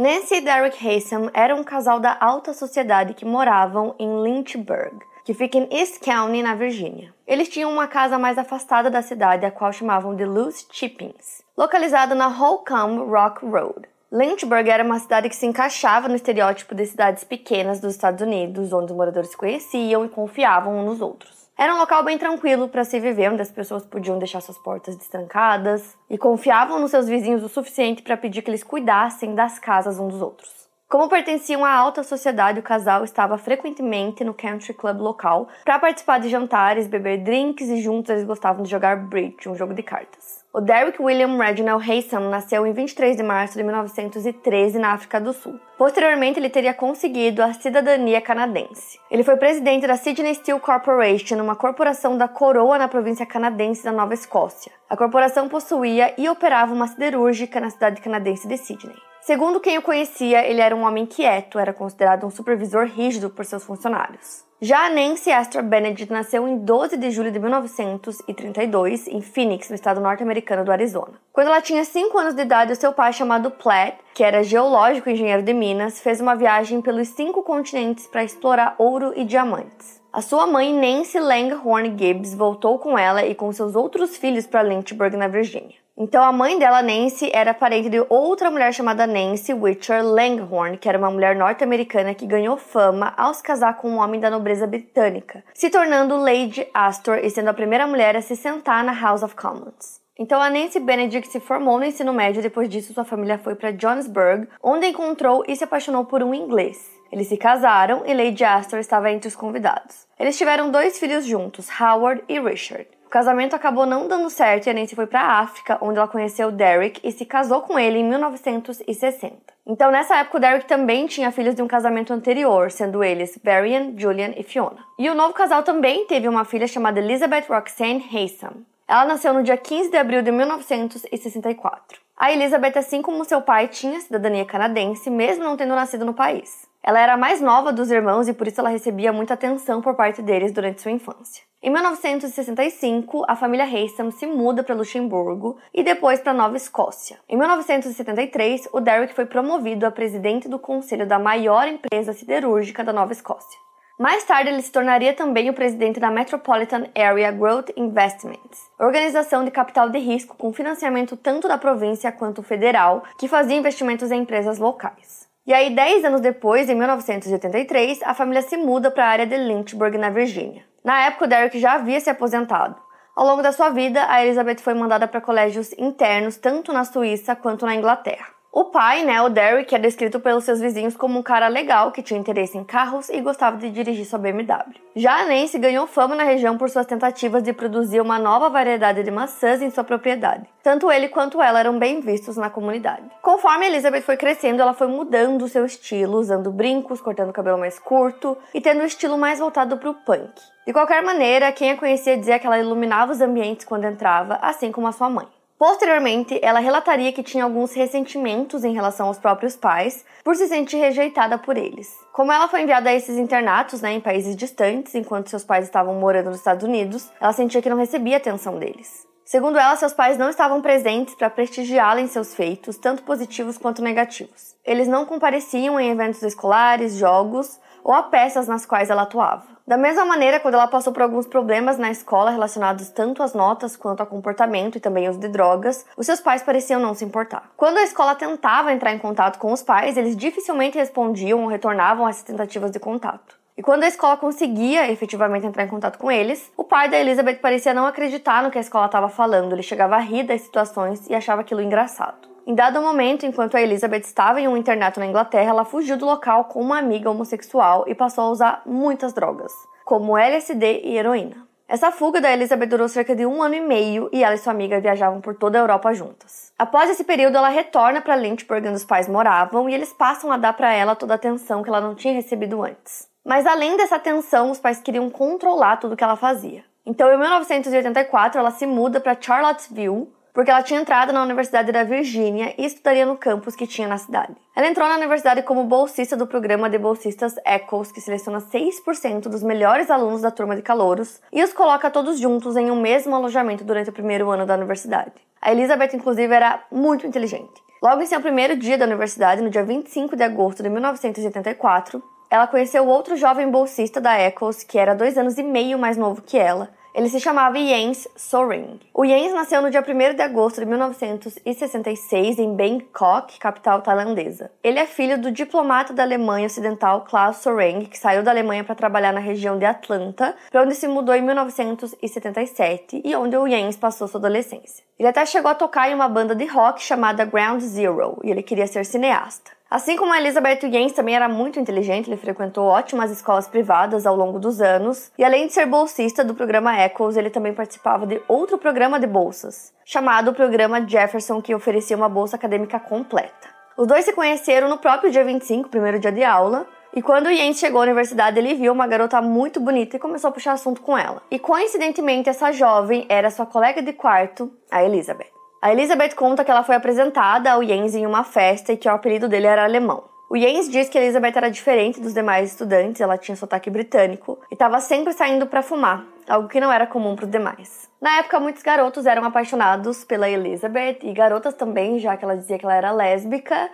[0.00, 5.34] Nancy e Derek Haysom eram um casal da alta sociedade que moravam em Lynchburg, que
[5.34, 7.12] fica em East County, na Virgínia.
[7.26, 12.14] Eles tinham uma casa mais afastada da cidade, a qual chamavam de Loose Chippings, localizada
[12.14, 13.88] na Holcomb Rock Road.
[14.12, 18.72] Lynchburg era uma cidade que se encaixava no estereótipo de cidades pequenas dos Estados Unidos,
[18.72, 21.37] onde os moradores se conheciam e confiavam uns nos outros.
[21.60, 24.94] Era um local bem tranquilo para se viver, onde as pessoas podiam deixar suas portas
[24.94, 29.98] destrancadas e confiavam nos seus vizinhos o suficiente para pedir que eles cuidassem das casas
[29.98, 30.57] uns dos outros.
[30.88, 36.18] Como pertenciam à alta sociedade, o casal estava frequentemente no country club local para participar
[36.18, 40.42] de jantares, beber drinks e juntos eles gostavam de jogar bridge, um jogo de cartas.
[40.50, 45.34] O Derek William Reginald Haysom nasceu em 23 de março de 1913 na África do
[45.34, 45.60] Sul.
[45.76, 48.98] Posteriormente, ele teria conseguido a cidadania canadense.
[49.10, 53.92] Ele foi presidente da Sydney Steel Corporation, uma corporação da coroa na província canadense da
[53.92, 54.72] Nova Escócia.
[54.88, 59.07] A corporação possuía e operava uma siderúrgica na cidade canadense de Sydney.
[59.28, 63.44] Segundo quem o conhecia, ele era um homem quieto, era considerado um supervisor rígido por
[63.44, 64.42] seus funcionários.
[64.58, 70.00] Já Nancy Astor Benedict nasceu em 12 de julho de 1932 em Phoenix, no estado
[70.00, 71.20] norte-americano do Arizona.
[71.30, 75.12] Quando ela tinha 5 anos de idade, seu pai, chamado Platt, que era geológico e
[75.12, 80.00] engenheiro de Minas, fez uma viagem pelos cinco continentes para explorar ouro e diamantes.
[80.10, 84.62] A sua mãe, Nancy Langhorne Gibbs, voltou com ela e com seus outros filhos para
[84.62, 85.76] Lynchburg, na Virgínia.
[86.00, 90.88] Então a mãe dela, Nancy, era parente de outra mulher chamada Nancy Witcher Langhorne, que
[90.88, 94.64] era uma mulher norte-americana que ganhou fama ao se casar com um homem da nobreza
[94.64, 99.24] britânica, se tornando Lady Astor e sendo a primeira mulher a se sentar na House
[99.24, 100.00] of Commons.
[100.16, 103.72] Então a Nancy Benedict se formou no ensino médio, depois disso sua família foi para
[103.72, 106.78] Johannesburg, onde encontrou e se apaixonou por um inglês.
[107.10, 110.06] Eles se casaram e Lady Astor estava entre os convidados.
[110.18, 112.86] Eles tiveram dois filhos juntos, Howard e Richard.
[113.08, 116.06] O casamento acabou não dando certo e a Nancy foi para a África, onde ela
[116.06, 119.34] conheceu Derek e se casou com ele em 1960.
[119.66, 123.94] Então, nessa época, o Derek também tinha filhos de um casamento anterior, sendo eles Varian,
[123.96, 124.84] Julian e Fiona.
[124.98, 128.62] E o novo casal também teve uma filha chamada Elizabeth Roxanne Haysom.
[128.86, 132.07] Ela nasceu no dia 15 de abril de 1964.
[132.20, 136.66] A Elizabeth, assim como seu pai, tinha cidadania canadense, mesmo não tendo nascido no país.
[136.82, 139.94] Ela era a mais nova dos irmãos e por isso ela recebia muita atenção por
[139.94, 141.44] parte deles durante sua infância.
[141.62, 147.20] Em 1965, a família Haysom se muda para Luxemburgo e depois para Nova Escócia.
[147.28, 152.92] Em 1973, o Derek foi promovido a presidente do conselho da maior empresa siderúrgica da
[152.92, 153.67] Nova Escócia.
[153.98, 159.50] Mais tarde, ele se tornaria também o presidente da Metropolitan Area Growth Investments, organização de
[159.50, 164.60] capital de risco com financiamento tanto da província quanto federal, que fazia investimentos em empresas
[164.60, 165.26] locais.
[165.44, 169.36] E aí, 10 anos depois, em 1983, a família se muda para a área de
[169.36, 170.62] Lynchburg, na Virgínia.
[170.84, 172.76] Na época, o Derek já havia se aposentado.
[173.16, 177.34] Ao longo da sua vida, a Elizabeth foi mandada para colégios internos tanto na Suíça
[177.34, 178.37] quanto na Inglaterra.
[178.50, 182.02] O pai, né, o Derek, é descrito pelos seus vizinhos como um cara legal que
[182.02, 184.74] tinha interesse em carros e gostava de dirigir sua BMW.
[184.96, 189.02] Já a Nancy ganhou fama na região por suas tentativas de produzir uma nova variedade
[189.02, 190.48] de maçãs em sua propriedade.
[190.62, 193.04] Tanto ele quanto ela eram bem vistos na comunidade.
[193.20, 197.78] Conforme Elizabeth foi crescendo, ela foi mudando seu estilo, usando brincos, cortando o cabelo mais
[197.78, 200.32] curto e tendo um estilo mais voltado para o punk.
[200.66, 204.72] De qualquer maneira, quem a conhecia dizia que ela iluminava os ambientes quando entrava, assim
[204.72, 205.28] como a sua mãe.
[205.58, 210.76] Posteriormente, ela relataria que tinha alguns ressentimentos em relação aos próprios pais por se sentir
[210.76, 211.92] rejeitada por eles.
[212.12, 215.94] Como ela foi enviada a esses internatos né, em países distantes, enquanto seus pais estavam
[215.94, 219.04] morando nos Estados Unidos, ela sentia que não recebia atenção deles.
[219.24, 223.82] Segundo ela, seus pais não estavam presentes para prestigiá-la em seus feitos, tanto positivos quanto
[223.82, 224.54] negativos.
[224.64, 227.58] Eles não compareciam em eventos escolares, jogos
[227.88, 229.44] ou a peças nas quais ela atuava.
[229.66, 233.76] Da mesma maneira, quando ela passou por alguns problemas na escola relacionados tanto às notas
[233.76, 237.50] quanto ao comportamento e também uso de drogas, os seus pais pareciam não se importar.
[237.56, 242.06] Quando a escola tentava entrar em contato com os pais, eles dificilmente respondiam ou retornavam
[242.06, 243.38] essas tentativas de contato.
[243.56, 247.36] E quando a escola conseguia efetivamente entrar em contato com eles, o pai da Elizabeth
[247.36, 251.08] parecia não acreditar no que a escola estava falando, ele chegava a rir das situações
[251.08, 252.27] e achava aquilo engraçado.
[252.48, 256.06] Em dado momento, enquanto a Elizabeth estava em um internato na Inglaterra, ela fugiu do
[256.06, 259.52] local com uma amiga homossexual e passou a usar muitas drogas,
[259.84, 261.46] como LSD e heroína.
[261.68, 264.54] Essa fuga da Elizabeth durou cerca de um ano e meio e ela e sua
[264.54, 266.50] amiga viajavam por toda a Europa juntas.
[266.58, 270.38] Após esse período, ela retorna para Lynchburg, onde os pais moravam, e eles passam a
[270.38, 273.06] dar para ela toda a atenção que ela não tinha recebido antes.
[273.26, 276.64] Mas além dessa atenção, os pais queriam controlar tudo que ela fazia.
[276.86, 280.08] Então, em 1984, ela se muda para Charlottesville,
[280.38, 283.98] porque ela tinha entrado na Universidade da Virgínia e estudaria no campus que tinha na
[283.98, 284.36] cidade.
[284.54, 289.42] Ela entrou na universidade como bolsista do programa de bolsistas ECHOS, que seleciona 6% dos
[289.42, 293.64] melhores alunos da turma de calouros e os coloca todos juntos em um mesmo alojamento
[293.64, 295.10] durante o primeiro ano da universidade.
[295.42, 297.60] A Elizabeth, inclusive, era muito inteligente.
[297.82, 302.00] Logo em seu primeiro dia da universidade, no dia 25 de agosto de 1984,
[302.30, 306.22] ela conheceu outro jovem bolsista da ECHOS, que era dois anos e meio mais novo
[306.22, 306.70] que ela.
[306.98, 308.80] Ele se chamava Jens Soring.
[308.92, 314.50] O Jens nasceu no dia 1 de agosto de 1966 em Bangkok, capital tailandesa.
[314.64, 318.74] Ele é filho do diplomata da Alemanha Ocidental Klaus Soring, que saiu da Alemanha para
[318.74, 323.76] trabalhar na região de Atlanta, para onde se mudou em 1977 e onde o Jens
[323.76, 324.82] passou sua adolescência.
[324.98, 328.42] Ele até chegou a tocar em uma banda de rock chamada Ground Zero e ele
[328.42, 329.52] queria ser cineasta.
[329.70, 334.38] Assim como Elizabeth Jens também era muito inteligente, ele frequentou ótimas escolas privadas ao longo
[334.38, 338.56] dos anos, e além de ser bolsista do programa Echoes, ele também participava de outro
[338.56, 343.48] programa de bolsas, chamado Programa Jefferson, que oferecia uma bolsa acadêmica completa.
[343.76, 347.58] Os dois se conheceram no próprio dia 25, primeiro dia de aula, e quando Jens
[347.58, 350.96] chegou à universidade, ele viu uma garota muito bonita e começou a puxar assunto com
[350.96, 351.22] ela.
[351.30, 355.37] E coincidentemente, essa jovem era sua colega de quarto, a Elizabeth.
[355.60, 358.92] A Elizabeth conta que ela foi apresentada ao Jens em uma festa e que o
[358.92, 360.04] apelido dele era alemão.
[360.30, 364.54] O Jens diz que Elizabeth era diferente dos demais estudantes, ela tinha sotaque britânico e
[364.54, 367.90] estava sempre saindo para fumar, algo que não era comum para os demais.
[368.00, 372.56] Na época, muitos garotos eram apaixonados pela Elizabeth e garotas também, já que ela dizia
[372.56, 373.68] que ela era lésbica.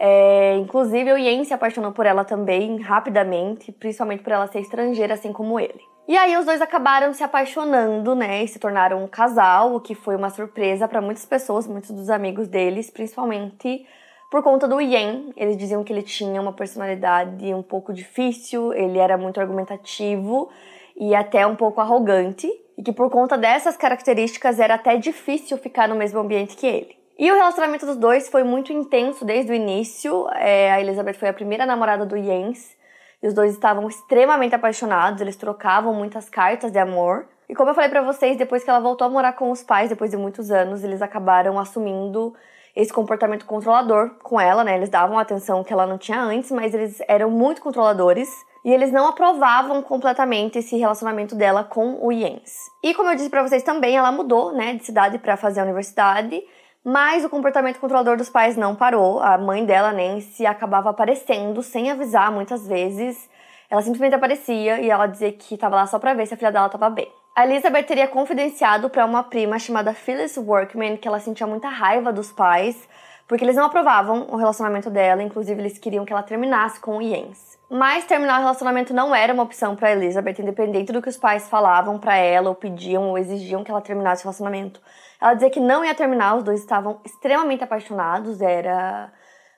[0.00, 5.12] É, inclusive, o Jens se apaixonou por ela também rapidamente, principalmente por ela ser estrangeira,
[5.12, 5.84] assim como ele.
[6.08, 9.92] E aí os dois acabaram se apaixonando, né, e se tornaram um casal, o que
[9.92, 13.84] foi uma surpresa para muitas pessoas, muitos dos amigos deles, principalmente
[14.30, 15.32] por conta do Yen.
[15.36, 20.48] Eles diziam que ele tinha uma personalidade um pouco difícil, ele era muito argumentativo
[20.96, 22.48] e até um pouco arrogante,
[22.78, 26.96] e que por conta dessas características era até difícil ficar no mesmo ambiente que ele.
[27.18, 30.28] E o relacionamento dos dois foi muito intenso desde o início.
[30.34, 32.75] É, a Elizabeth foi a primeira namorada do Jens
[33.22, 37.26] e os dois estavam extremamente apaixonados, eles trocavam muitas cartas de amor.
[37.48, 39.88] E como eu falei para vocês, depois que ela voltou a morar com os pais,
[39.88, 42.34] depois de muitos anos, eles acabaram assumindo
[42.74, 44.76] esse comportamento controlador com ela, né?
[44.76, 48.28] Eles davam a atenção que ela não tinha antes, mas eles eram muito controladores
[48.62, 52.52] e eles não aprovavam completamente esse relacionamento dela com o Jens.
[52.82, 55.62] E como eu disse para vocês também, ela mudou, né, de cidade para fazer a
[55.62, 56.42] universidade
[56.86, 59.18] mas o comportamento controlador dos pais não parou.
[59.18, 63.28] A mãe dela, Nancy, acabava aparecendo sem avisar muitas vezes.
[63.68, 66.52] Ela simplesmente aparecia e ela dizia que estava lá só para ver se a filha
[66.52, 67.10] dela estava bem.
[67.34, 72.12] A Elizabeth teria confidenciado para uma prima chamada Phyllis Workman que ela sentia muita raiva
[72.12, 72.88] dos pais
[73.26, 77.02] porque eles não aprovavam o relacionamento dela, inclusive eles queriam que ela terminasse com o
[77.02, 77.58] Jens.
[77.68, 81.48] Mas terminar o relacionamento não era uma opção para Elizabeth, independente do que os pais
[81.48, 84.80] falavam para ela, ou pediam, ou exigiam que ela terminasse o relacionamento.
[85.20, 89.12] Ela dizia que não ia terminar, os dois estavam extremamente apaixonados, era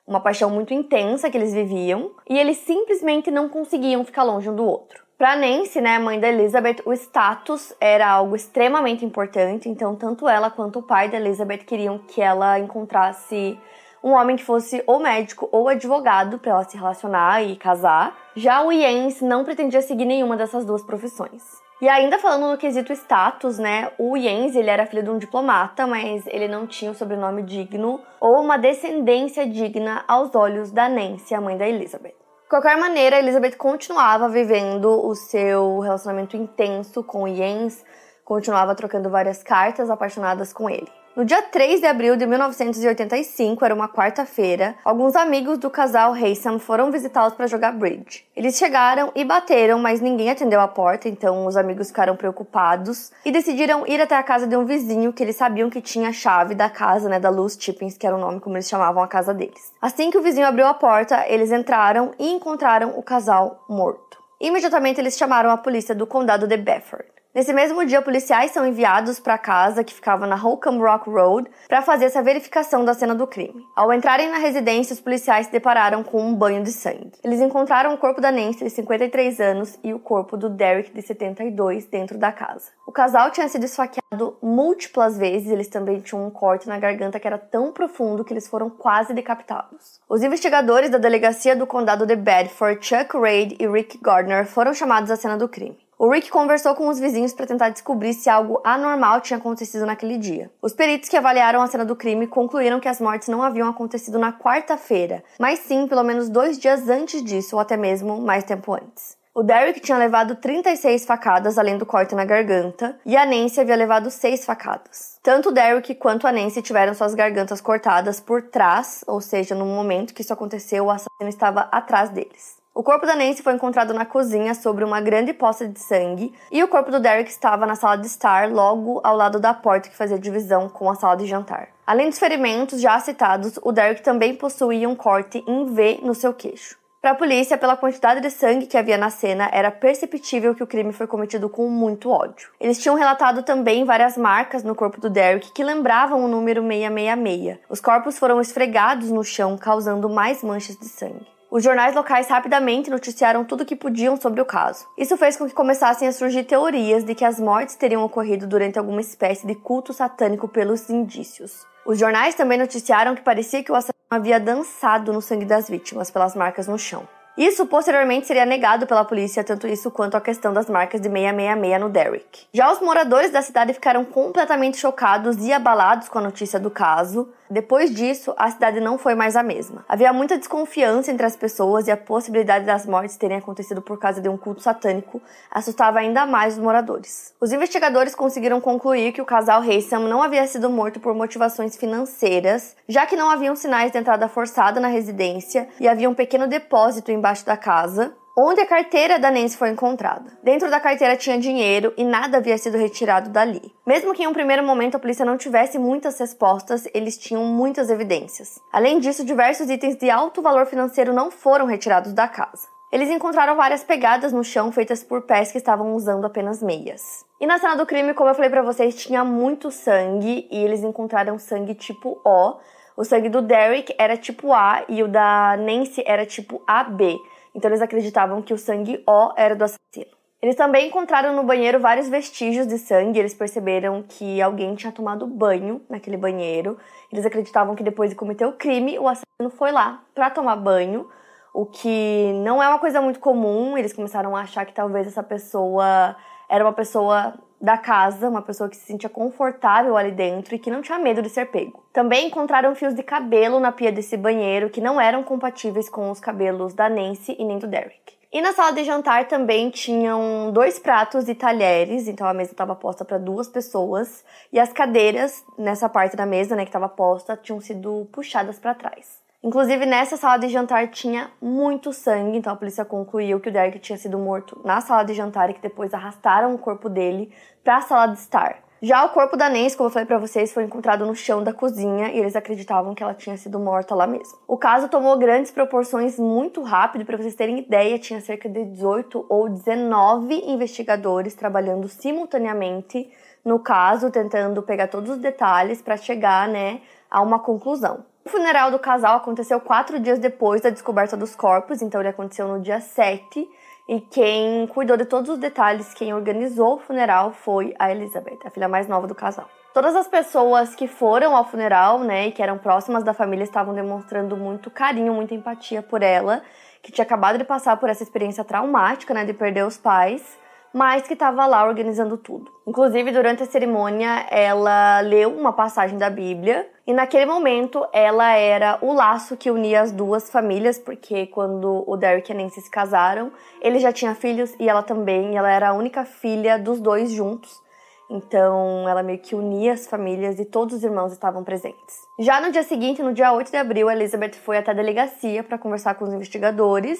[0.06, 4.54] uma paixão muito intensa que eles viviam, e eles simplesmente não conseguiam ficar longe um
[4.54, 5.02] do outro.
[5.18, 10.48] Para Nancy, né, mãe da Elizabeth, o status era algo extremamente importante, então tanto ela
[10.48, 13.58] quanto o pai da Elizabeth queriam que ela encontrasse
[14.02, 18.16] um homem que fosse ou médico ou advogado para ela se relacionar e casar.
[18.36, 21.42] Já o Jens não pretendia seguir nenhuma dessas duas profissões.
[21.80, 23.92] E ainda falando no quesito status, né?
[23.98, 28.00] O Jens, ele era filho de um diplomata, mas ele não tinha um sobrenome digno
[28.20, 32.16] ou uma descendência digna aos olhos da Nancy, a mãe da Elizabeth.
[32.42, 37.84] De qualquer maneira, Elizabeth continuava vivendo o seu relacionamento intenso com o Jens,
[38.24, 40.97] continuava trocando várias cartas apaixonadas com ele.
[41.18, 46.60] No dia 3 de abril de 1985, era uma quarta-feira, alguns amigos do casal Haysom
[46.60, 48.24] foram visitá-los para jogar bridge.
[48.36, 53.32] Eles chegaram e bateram, mas ninguém atendeu a porta, então os amigos ficaram preocupados e
[53.32, 56.54] decidiram ir até a casa de um vizinho que eles sabiam que tinha a chave
[56.54, 59.34] da casa, né, da Luz Tippins, que era o nome como eles chamavam a casa
[59.34, 59.72] deles.
[59.82, 64.22] Assim que o vizinho abriu a porta, eles entraram e encontraram o casal morto.
[64.40, 67.17] Imediatamente eles chamaram a polícia do condado de Bedford.
[67.38, 71.48] Nesse mesmo dia, policiais são enviados para a casa que ficava na Holcomb Rock Road
[71.68, 73.64] para fazer essa verificação da cena do crime.
[73.76, 77.12] Ao entrarem na residência, os policiais se depararam com um banho de sangue.
[77.22, 81.00] Eles encontraram o corpo da Nancy, de 53 anos, e o corpo do Derek, de
[81.00, 82.72] 72, dentro da casa.
[82.84, 87.26] O casal tinha sido esfaqueado múltiplas vezes, eles também tinham um corte na garganta que
[87.28, 90.00] era tão profundo que eles foram quase decapitados.
[90.08, 95.08] Os investigadores da delegacia do condado de Bedford, Chuck Reid e Rick Gardner, foram chamados
[95.08, 95.78] à cena do crime.
[96.00, 100.16] O Rick conversou com os vizinhos para tentar descobrir se algo anormal tinha acontecido naquele
[100.16, 100.48] dia.
[100.62, 104.16] Os peritos que avaliaram a cena do crime concluíram que as mortes não haviam acontecido
[104.16, 108.74] na quarta-feira, mas sim pelo menos dois dias antes disso, ou até mesmo mais tempo
[108.74, 109.18] antes.
[109.34, 113.74] O Derek tinha levado 36 facadas, além do corte na garganta, e a Nancy havia
[113.74, 115.18] levado 6 facadas.
[115.20, 119.66] Tanto o Derek quanto a Nancy tiveram suas gargantas cortadas por trás, ou seja, no
[119.66, 122.57] momento que isso aconteceu, o assassino estava atrás deles.
[122.78, 126.62] O corpo da Nancy foi encontrado na cozinha sobre uma grande poça de sangue e
[126.62, 129.96] o corpo do Derek estava na sala de estar, logo ao lado da porta que
[129.96, 131.70] fazia divisão com a sala de jantar.
[131.84, 136.32] Além dos ferimentos já citados, o Derek também possuía um corte em V no seu
[136.32, 136.78] queixo.
[137.02, 140.66] Para a polícia, pela quantidade de sangue que havia na cena, era perceptível que o
[140.66, 142.48] crime foi cometido com muito ódio.
[142.60, 147.58] Eles tinham relatado também várias marcas no corpo do Derek que lembravam o número 666.
[147.68, 151.37] Os corpos foram esfregados no chão, causando mais manchas de sangue.
[151.50, 154.86] Os jornais locais rapidamente noticiaram tudo o que podiam sobre o caso.
[154.98, 158.78] Isso fez com que começassem a surgir teorias de que as mortes teriam ocorrido durante
[158.78, 161.66] alguma espécie de culto satânico pelos indícios.
[161.86, 166.10] Os jornais também noticiaram que parecia que o assassino havia dançado no sangue das vítimas
[166.10, 167.08] pelas marcas no chão.
[167.34, 171.80] Isso posteriormente seria negado pela polícia, tanto isso quanto a questão das marcas de 666
[171.80, 172.46] no Derrick.
[172.52, 177.32] Já os moradores da cidade ficaram completamente chocados e abalados com a notícia do caso.
[177.50, 179.84] Depois disso, a cidade não foi mais a mesma.
[179.88, 184.20] Havia muita desconfiança entre as pessoas e a possibilidade das mortes terem acontecido por causa
[184.20, 187.34] de um culto satânico assustava ainda mais os moradores.
[187.40, 192.76] Os investigadores conseguiram concluir que o casal Haysom não havia sido morto por motivações financeiras,
[192.88, 197.10] já que não haviam sinais de entrada forçada na residência e havia um pequeno depósito
[197.10, 200.30] embaixo da casa, onde a carteira da Nancy foi encontrada.
[200.44, 203.74] Dentro da carteira tinha dinheiro e nada havia sido retirado dali.
[203.84, 207.90] Mesmo que em um primeiro momento a polícia não tivesse muitas respostas, eles tinham muitas
[207.90, 208.60] evidências.
[208.72, 212.68] Além disso, diversos itens de alto valor financeiro não foram retirados da casa.
[212.92, 217.26] Eles encontraram várias pegadas no chão feitas por pés que estavam usando apenas meias.
[217.40, 220.84] E na cena do crime, como eu falei para vocês, tinha muito sangue e eles
[220.84, 222.54] encontraram sangue tipo O.
[222.96, 227.18] O sangue do Derek era tipo A e o da Nancy era tipo AB.
[227.54, 230.18] Então eles acreditavam que o sangue O era do assassino.
[230.40, 233.18] Eles também encontraram no banheiro vários vestígios de sangue.
[233.18, 236.78] Eles perceberam que alguém tinha tomado banho naquele banheiro.
[237.12, 241.08] Eles acreditavam que depois de cometer o crime, o assassino foi lá para tomar banho,
[241.52, 243.76] o que não é uma coisa muito comum.
[243.76, 246.14] Eles começaram a achar que talvez essa pessoa
[246.48, 250.70] era uma pessoa da casa, uma pessoa que se sentia confortável ali dentro e que
[250.70, 251.84] não tinha medo de ser pego.
[251.92, 256.20] Também encontraram fios de cabelo na pia desse banheiro que não eram compatíveis com os
[256.20, 258.16] cabelos da Nancy e nem do Derek.
[258.30, 262.76] E na sala de jantar também tinham dois pratos e talheres, então a mesa estava
[262.76, 267.38] posta para duas pessoas e as cadeiras nessa parte da mesa, né, que estava posta,
[267.38, 269.17] tinham sido puxadas para trás.
[269.42, 273.78] Inclusive, nessa sala de jantar tinha muito sangue, então a polícia concluiu que o Derek
[273.78, 277.76] tinha sido morto na sala de jantar e que depois arrastaram o corpo dele para
[277.76, 278.58] a sala de estar.
[278.82, 281.52] Já o corpo da Nancy, como eu falei para vocês, foi encontrado no chão da
[281.52, 284.38] cozinha e eles acreditavam que ela tinha sido morta lá mesmo.
[284.46, 289.24] O caso tomou grandes proporções muito rápido, para vocês terem ideia, tinha cerca de 18
[289.28, 293.08] ou 19 investigadores trabalhando simultaneamente
[293.44, 296.80] no caso, tentando pegar todos os detalhes para chegar, né,
[297.10, 298.04] a uma conclusão.
[298.28, 302.46] O funeral do casal aconteceu quatro dias depois da descoberta dos corpos, então ele aconteceu
[302.46, 303.48] no dia 7.
[303.88, 308.50] E quem cuidou de todos os detalhes, quem organizou o funeral foi a Elizabeth, a
[308.50, 309.48] filha mais nova do casal.
[309.72, 313.72] Todas as pessoas que foram ao funeral, né, e que eram próximas da família, estavam
[313.72, 316.42] demonstrando muito carinho, muita empatia por ela,
[316.82, 320.36] que tinha acabado de passar por essa experiência traumática, né, de perder os pais
[320.72, 322.50] mas que estava lá organizando tudo.
[322.66, 328.78] Inclusive, durante a cerimônia, ela leu uma passagem da Bíblia e naquele momento ela era
[328.82, 332.70] o laço que unia as duas famílias, porque quando o Derek e a Nancy se
[332.70, 336.80] casaram, ele já tinha filhos e ela também, e ela era a única filha dos
[336.80, 337.66] dois juntos.
[338.10, 342.06] Então, ela meio que unia as famílias e todos os irmãos estavam presentes.
[342.18, 345.58] Já no dia seguinte, no dia 8 de abril, Elizabeth foi até a delegacia para
[345.58, 346.98] conversar com os investigadores.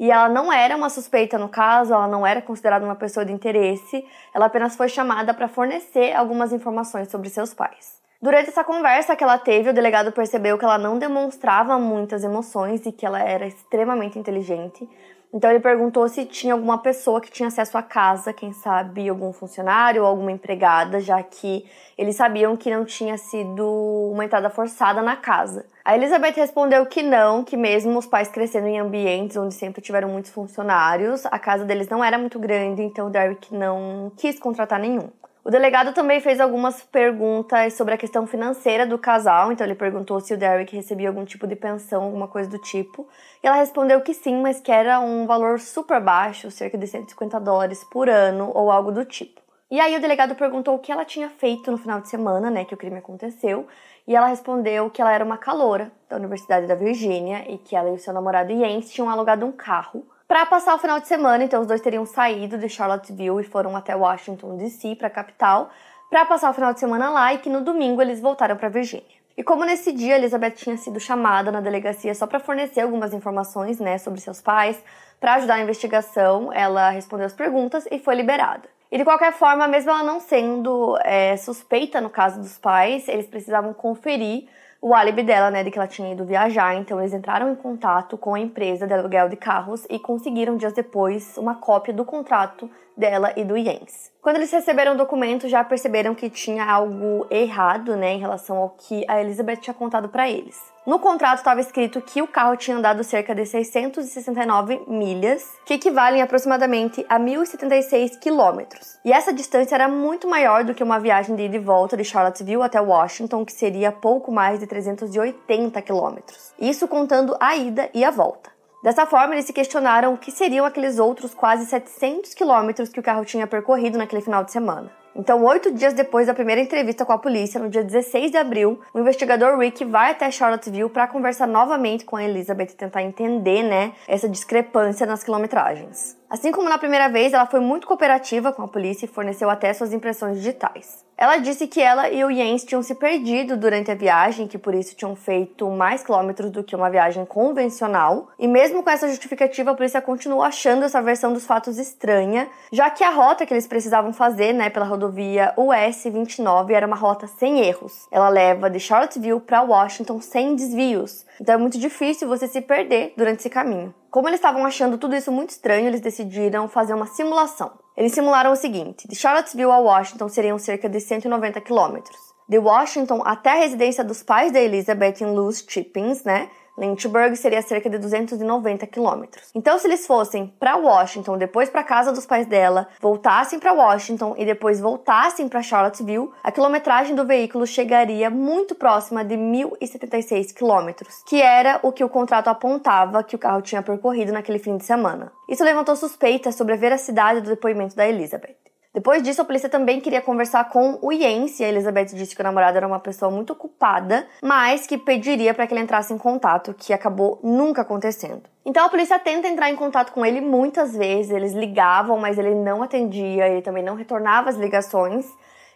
[0.00, 3.34] E ela não era uma suspeita no caso, ela não era considerada uma pessoa de
[3.34, 4.02] interesse,
[4.34, 8.00] ela apenas foi chamada para fornecer algumas informações sobre seus pais.
[8.22, 12.86] Durante essa conversa que ela teve, o delegado percebeu que ela não demonstrava muitas emoções
[12.86, 14.88] e que ela era extremamente inteligente.
[15.32, 19.32] Então ele perguntou se tinha alguma pessoa que tinha acesso à casa, quem sabe algum
[19.32, 21.64] funcionário ou alguma empregada, já que
[21.96, 23.64] eles sabiam que não tinha sido
[24.12, 25.64] uma entrada forçada na casa.
[25.84, 30.08] A Elizabeth respondeu que não, que mesmo os pais crescendo em ambientes onde sempre tiveram
[30.08, 35.10] muitos funcionários, a casa deles não era muito grande, então Derek não quis contratar nenhum.
[35.42, 40.20] O delegado também fez algumas perguntas sobre a questão financeira do casal, então ele perguntou
[40.20, 43.08] se o Derek recebia algum tipo de pensão, alguma coisa do tipo.
[43.42, 47.40] E ela respondeu que sim, mas que era um valor super baixo, cerca de 150
[47.40, 49.40] dólares por ano ou algo do tipo.
[49.70, 52.66] E aí o delegado perguntou o que ela tinha feito no final de semana, né,
[52.66, 53.66] que o crime aconteceu,
[54.06, 57.88] e ela respondeu que ela era uma caloura da Universidade da Virgínia e que ela
[57.88, 61.42] e o seu namorado Jens tinham alugado um carro para passar o final de semana,
[61.42, 65.70] então os dois teriam saído de Charlottesville e foram até Washington DC, para a capital,
[66.08, 69.18] para passar o final de semana lá e que no domingo eles voltaram para Virgínia.
[69.36, 73.80] E como nesse dia Elizabeth tinha sido chamada na delegacia só para fornecer algumas informações,
[73.80, 74.80] né, sobre seus pais,
[75.18, 78.68] para ajudar a investigação, ela respondeu as perguntas e foi liberada.
[78.90, 83.26] E de qualquer forma, mesmo ela não sendo é, suspeita no caso dos pais, eles
[83.26, 84.48] precisavam conferir
[84.82, 86.74] o álibi dela, né, de que ela tinha ido viajar.
[86.74, 90.72] Então eles entraram em contato com a empresa de aluguel de carros e conseguiram dias
[90.72, 94.10] depois uma cópia do contrato dela e do Jens.
[94.20, 98.70] Quando eles receberam o documento, já perceberam que tinha algo errado, né, em relação ao
[98.70, 100.69] que a Elizabeth tinha contado para eles.
[100.86, 106.22] No contrato estava escrito que o carro tinha andado cerca de 669 milhas, que equivalem
[106.22, 108.98] aproximadamente a 1.076 quilômetros.
[109.04, 112.04] E essa distância era muito maior do que uma viagem de ida e volta de
[112.04, 116.54] Charlottesville até Washington, que seria pouco mais de 380 quilômetros.
[116.58, 118.50] Isso contando a ida e a volta.
[118.82, 123.02] Dessa forma, eles se questionaram o que seriam aqueles outros quase 700 quilômetros que o
[123.02, 124.99] carro tinha percorrido naquele final de semana.
[125.14, 128.80] Então, oito dias depois da primeira entrevista com a polícia, no dia 16 de abril,
[128.94, 133.62] o investigador Rick vai até Charlottesville para conversar novamente com a Elizabeth e tentar entender,
[133.62, 136.19] né, essa discrepância nas quilometragens.
[136.30, 139.74] Assim como na primeira vez, ela foi muito cooperativa com a polícia e forneceu até
[139.74, 141.04] suas impressões digitais.
[141.18, 144.72] Ela disse que ela e o Jens tinham se perdido durante a viagem, que por
[144.72, 148.28] isso tinham feito mais quilômetros do que uma viagem convencional.
[148.38, 152.88] E mesmo com essa justificativa, a polícia continuou achando essa versão dos fatos estranha, já
[152.88, 157.26] que a rota que eles precisavam fazer, né, pela rodovia US 29 era uma rota
[157.26, 158.06] sem erros.
[158.08, 161.26] Ela leva de Charlottesville para Washington sem desvios.
[161.40, 163.94] Então é muito difícil você se perder durante esse caminho.
[164.10, 167.72] Como eles estavam achando tudo isso muito estranho, eles decidiram fazer uma simulação.
[167.96, 172.18] Eles simularam o seguinte: de Charlottesville a Washington seriam cerca de 190 quilômetros.
[172.46, 176.50] De Washington até a residência dos pais da Elizabeth em Lewis Chippings, né?
[176.76, 179.50] Lynchburg seria cerca de 290 quilômetros.
[179.54, 184.34] Então, se eles fossem para Washington, depois para casa dos pais dela, voltassem para Washington
[184.38, 191.22] e depois voltassem para Charlottesville, a quilometragem do veículo chegaria muito próxima de 1.076 quilômetros,
[191.26, 194.84] que era o que o contrato apontava que o carro tinha percorrido naquele fim de
[194.84, 195.32] semana.
[195.48, 198.69] Isso levantou suspeitas sobre a veracidade do depoimento da Elizabeth.
[198.92, 202.40] Depois disso, a polícia também queria conversar com o Jens e a Elizabeth disse que
[202.40, 206.18] o namorado era uma pessoa muito ocupada, mas que pediria para que ele entrasse em
[206.18, 208.42] contato, que acabou nunca acontecendo.
[208.64, 212.52] Então a polícia tenta entrar em contato com ele muitas vezes, eles ligavam, mas ele
[212.52, 215.24] não atendia, ele também não retornava as ligações.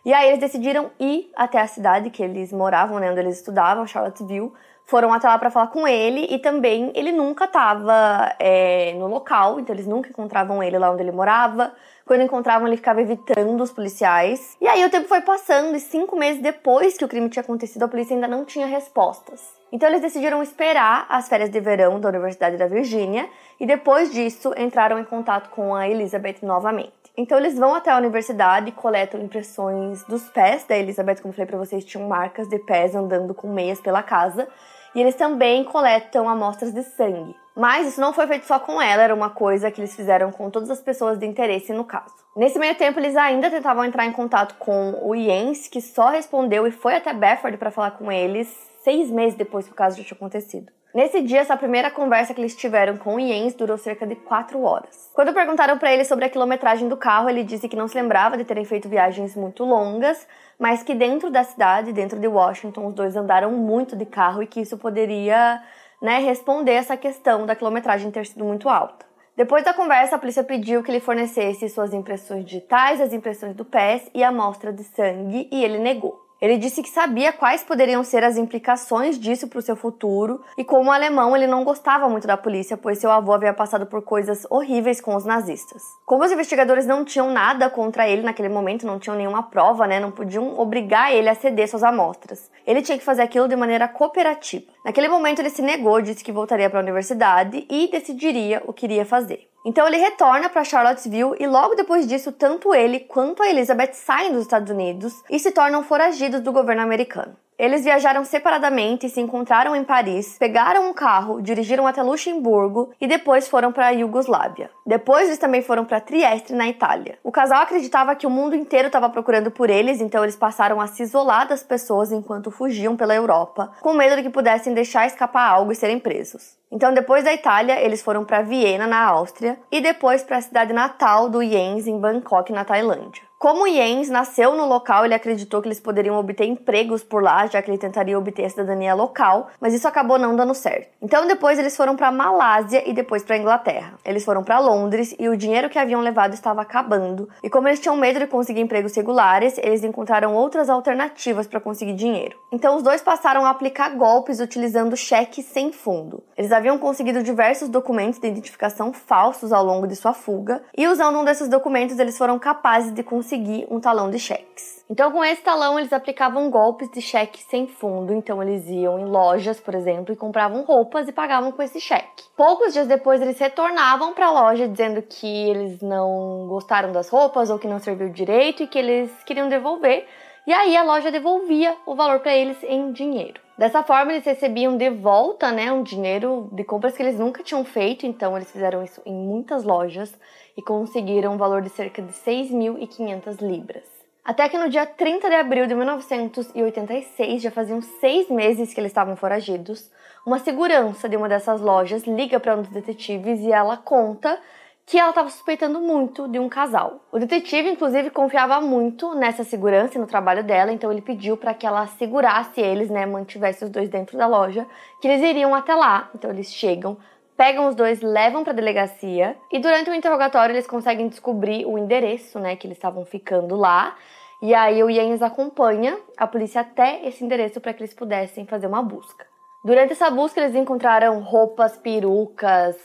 [0.04, 3.86] E aí eles decidiram ir até a cidade que eles moravam, né, onde eles estudavam,
[3.86, 4.52] Charlottesville,
[4.84, 9.58] foram até lá para falar com ele e também ele nunca estava é, no local,
[9.58, 11.72] então eles nunca encontravam ele lá onde ele morava.
[12.06, 14.56] Quando encontravam, ele ficava evitando os policiais.
[14.60, 17.82] E aí o tempo foi passando e cinco meses depois que o crime tinha acontecido,
[17.84, 19.40] a polícia ainda não tinha respostas.
[19.72, 24.52] Então eles decidiram esperar as férias de verão da Universidade da Virgínia e depois disso
[24.56, 26.92] entraram em contato com a Elizabeth novamente.
[27.16, 31.58] Então eles vão até a universidade coletam impressões dos pés da Elizabeth, como falei para
[31.58, 34.46] vocês, tinham marcas de pés andando com meias pela casa.
[34.94, 37.34] E eles também coletam amostras de sangue.
[37.56, 40.50] Mas isso não foi feito só com ela, era uma coisa que eles fizeram com
[40.50, 42.14] todas as pessoas de interesse no caso.
[42.36, 46.66] Nesse meio tempo, eles ainda tentavam entrar em contato com o Jens, que só respondeu
[46.66, 50.04] e foi até Bedford para falar com eles seis meses depois que o caso já
[50.04, 50.70] tinha acontecido.
[50.94, 54.62] Nesse dia, essa primeira conversa que eles tiveram com o Jens durou cerca de quatro
[54.62, 55.10] horas.
[55.12, 58.36] Quando perguntaram para ele sobre a quilometragem do carro, ele disse que não se lembrava
[58.36, 60.24] de terem feito viagens muito longas,
[60.56, 64.46] mas que dentro da cidade, dentro de Washington, os dois andaram muito de carro e
[64.46, 65.60] que isso poderia
[66.00, 69.04] né, responder essa questão da quilometragem ter sido muito alta.
[69.36, 73.64] Depois da conversa, a polícia pediu que ele fornecesse suas impressões digitais, as impressões do
[73.64, 76.23] PES e a amostra de sangue, e ele negou.
[76.40, 80.64] Ele disse que sabia quais poderiam ser as implicações disso para o seu futuro, e
[80.64, 84.46] como alemão, ele não gostava muito da polícia, pois seu avô havia passado por coisas
[84.50, 85.82] horríveis com os nazistas.
[86.04, 90.00] Como os investigadores não tinham nada contra ele naquele momento, não tinham nenhuma prova, né,
[90.00, 92.50] não podiam obrigar ele a ceder suas amostras.
[92.66, 94.66] Ele tinha que fazer aquilo de maneira cooperativa.
[94.84, 98.86] Naquele momento, ele se negou, disse que voltaria para a universidade e decidiria o que
[98.86, 99.48] iria fazer.
[99.64, 104.32] Então ele retorna para Charlottesville e logo depois disso, tanto ele quanto a Elizabeth saem
[104.32, 107.34] dos Estados Unidos e se tornam foragidos do governo americano.
[107.56, 113.06] Eles viajaram separadamente e se encontraram em Paris, pegaram um carro, dirigiram até Luxemburgo e
[113.06, 114.70] depois foram para a Iugoslávia.
[114.84, 117.18] Depois eles também foram para Trieste, na Itália.
[117.22, 120.88] O casal acreditava que o mundo inteiro estava procurando por eles, então eles passaram a
[120.88, 125.48] se isolar das pessoas enquanto fugiam pela Europa, com medo de que pudessem deixar escapar
[125.48, 126.56] algo e serem presos.
[126.72, 130.72] Então, depois da Itália, eles foram para Viena, na Áustria, e depois para a cidade
[130.72, 133.22] natal do Jens, em Bangkok, na Tailândia.
[133.44, 137.60] Como Jens nasceu no local, ele acreditou que eles poderiam obter empregos por lá, já
[137.60, 140.88] que ele tentaria obter a cidadania local, mas isso acabou não dando certo.
[141.02, 143.98] Então depois eles foram para Malásia e depois para Inglaterra.
[144.02, 147.28] Eles foram para Londres e o dinheiro que haviam levado estava acabando.
[147.42, 151.92] E como eles tinham medo de conseguir empregos regulares, eles encontraram outras alternativas para conseguir
[151.92, 152.38] dinheiro.
[152.50, 156.22] Então os dois passaram a aplicar golpes utilizando cheques sem fundo.
[156.34, 161.18] Eles haviam conseguido diversos documentos de identificação falsos ao longo de sua fuga e usando
[161.18, 164.84] um desses documentos eles foram capazes de conseguir conseguir um talão de cheques.
[164.88, 168.12] Então, com esse talão, eles aplicavam golpes de cheque sem fundo.
[168.12, 172.24] Então, eles iam em lojas, por exemplo, e compravam roupas e pagavam com esse cheque.
[172.36, 177.50] Poucos dias depois, eles retornavam para a loja dizendo que eles não gostaram das roupas
[177.50, 180.06] ou que não serviu direito e que eles queriam devolver.
[180.46, 183.40] E aí a loja devolvia o valor para eles em dinheiro.
[183.56, 187.64] Dessa forma, eles recebiam de volta, né, um dinheiro de compras que eles nunca tinham
[187.64, 190.12] feito, então eles fizeram isso em muitas lojas
[190.56, 193.84] e conseguiram um valor de cerca de 6.500 libras.
[194.24, 198.90] Até que no dia 30 de abril de 1986, já faziam seis meses que eles
[198.90, 199.90] estavam foragidos,
[200.24, 204.40] uma segurança de uma dessas lojas liga para um dos detetives e ela conta
[204.86, 207.00] que ela estava suspeitando muito de um casal.
[207.10, 211.54] O detetive, inclusive, confiava muito nessa segurança e no trabalho dela, então ele pediu para
[211.54, 214.66] que ela segurasse eles, né, mantivesse os dois dentro da loja,
[215.00, 216.10] que eles iriam até lá.
[216.14, 216.98] Então eles chegam,
[217.36, 222.38] pegam os dois, levam para delegacia e durante o interrogatório eles conseguem descobrir o endereço,
[222.38, 223.96] né, que eles estavam ficando lá.
[224.42, 228.66] E aí o Jens acompanha a polícia até esse endereço para que eles pudessem fazer
[228.66, 229.26] uma busca.
[229.64, 232.76] Durante essa busca eles encontraram roupas, perucas,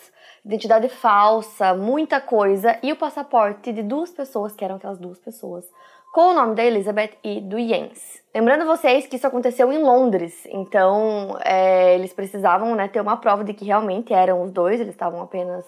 [0.46, 5.70] identidade falsa, muita coisa e o passaporte de duas pessoas, que eram aquelas duas pessoas,
[6.12, 8.20] com o nome da Elizabeth e do Jens.
[8.34, 13.44] Lembrando vocês que isso aconteceu em Londres, então é, eles precisavam né, ter uma prova
[13.44, 15.66] de que realmente eram os dois, eles estavam apenas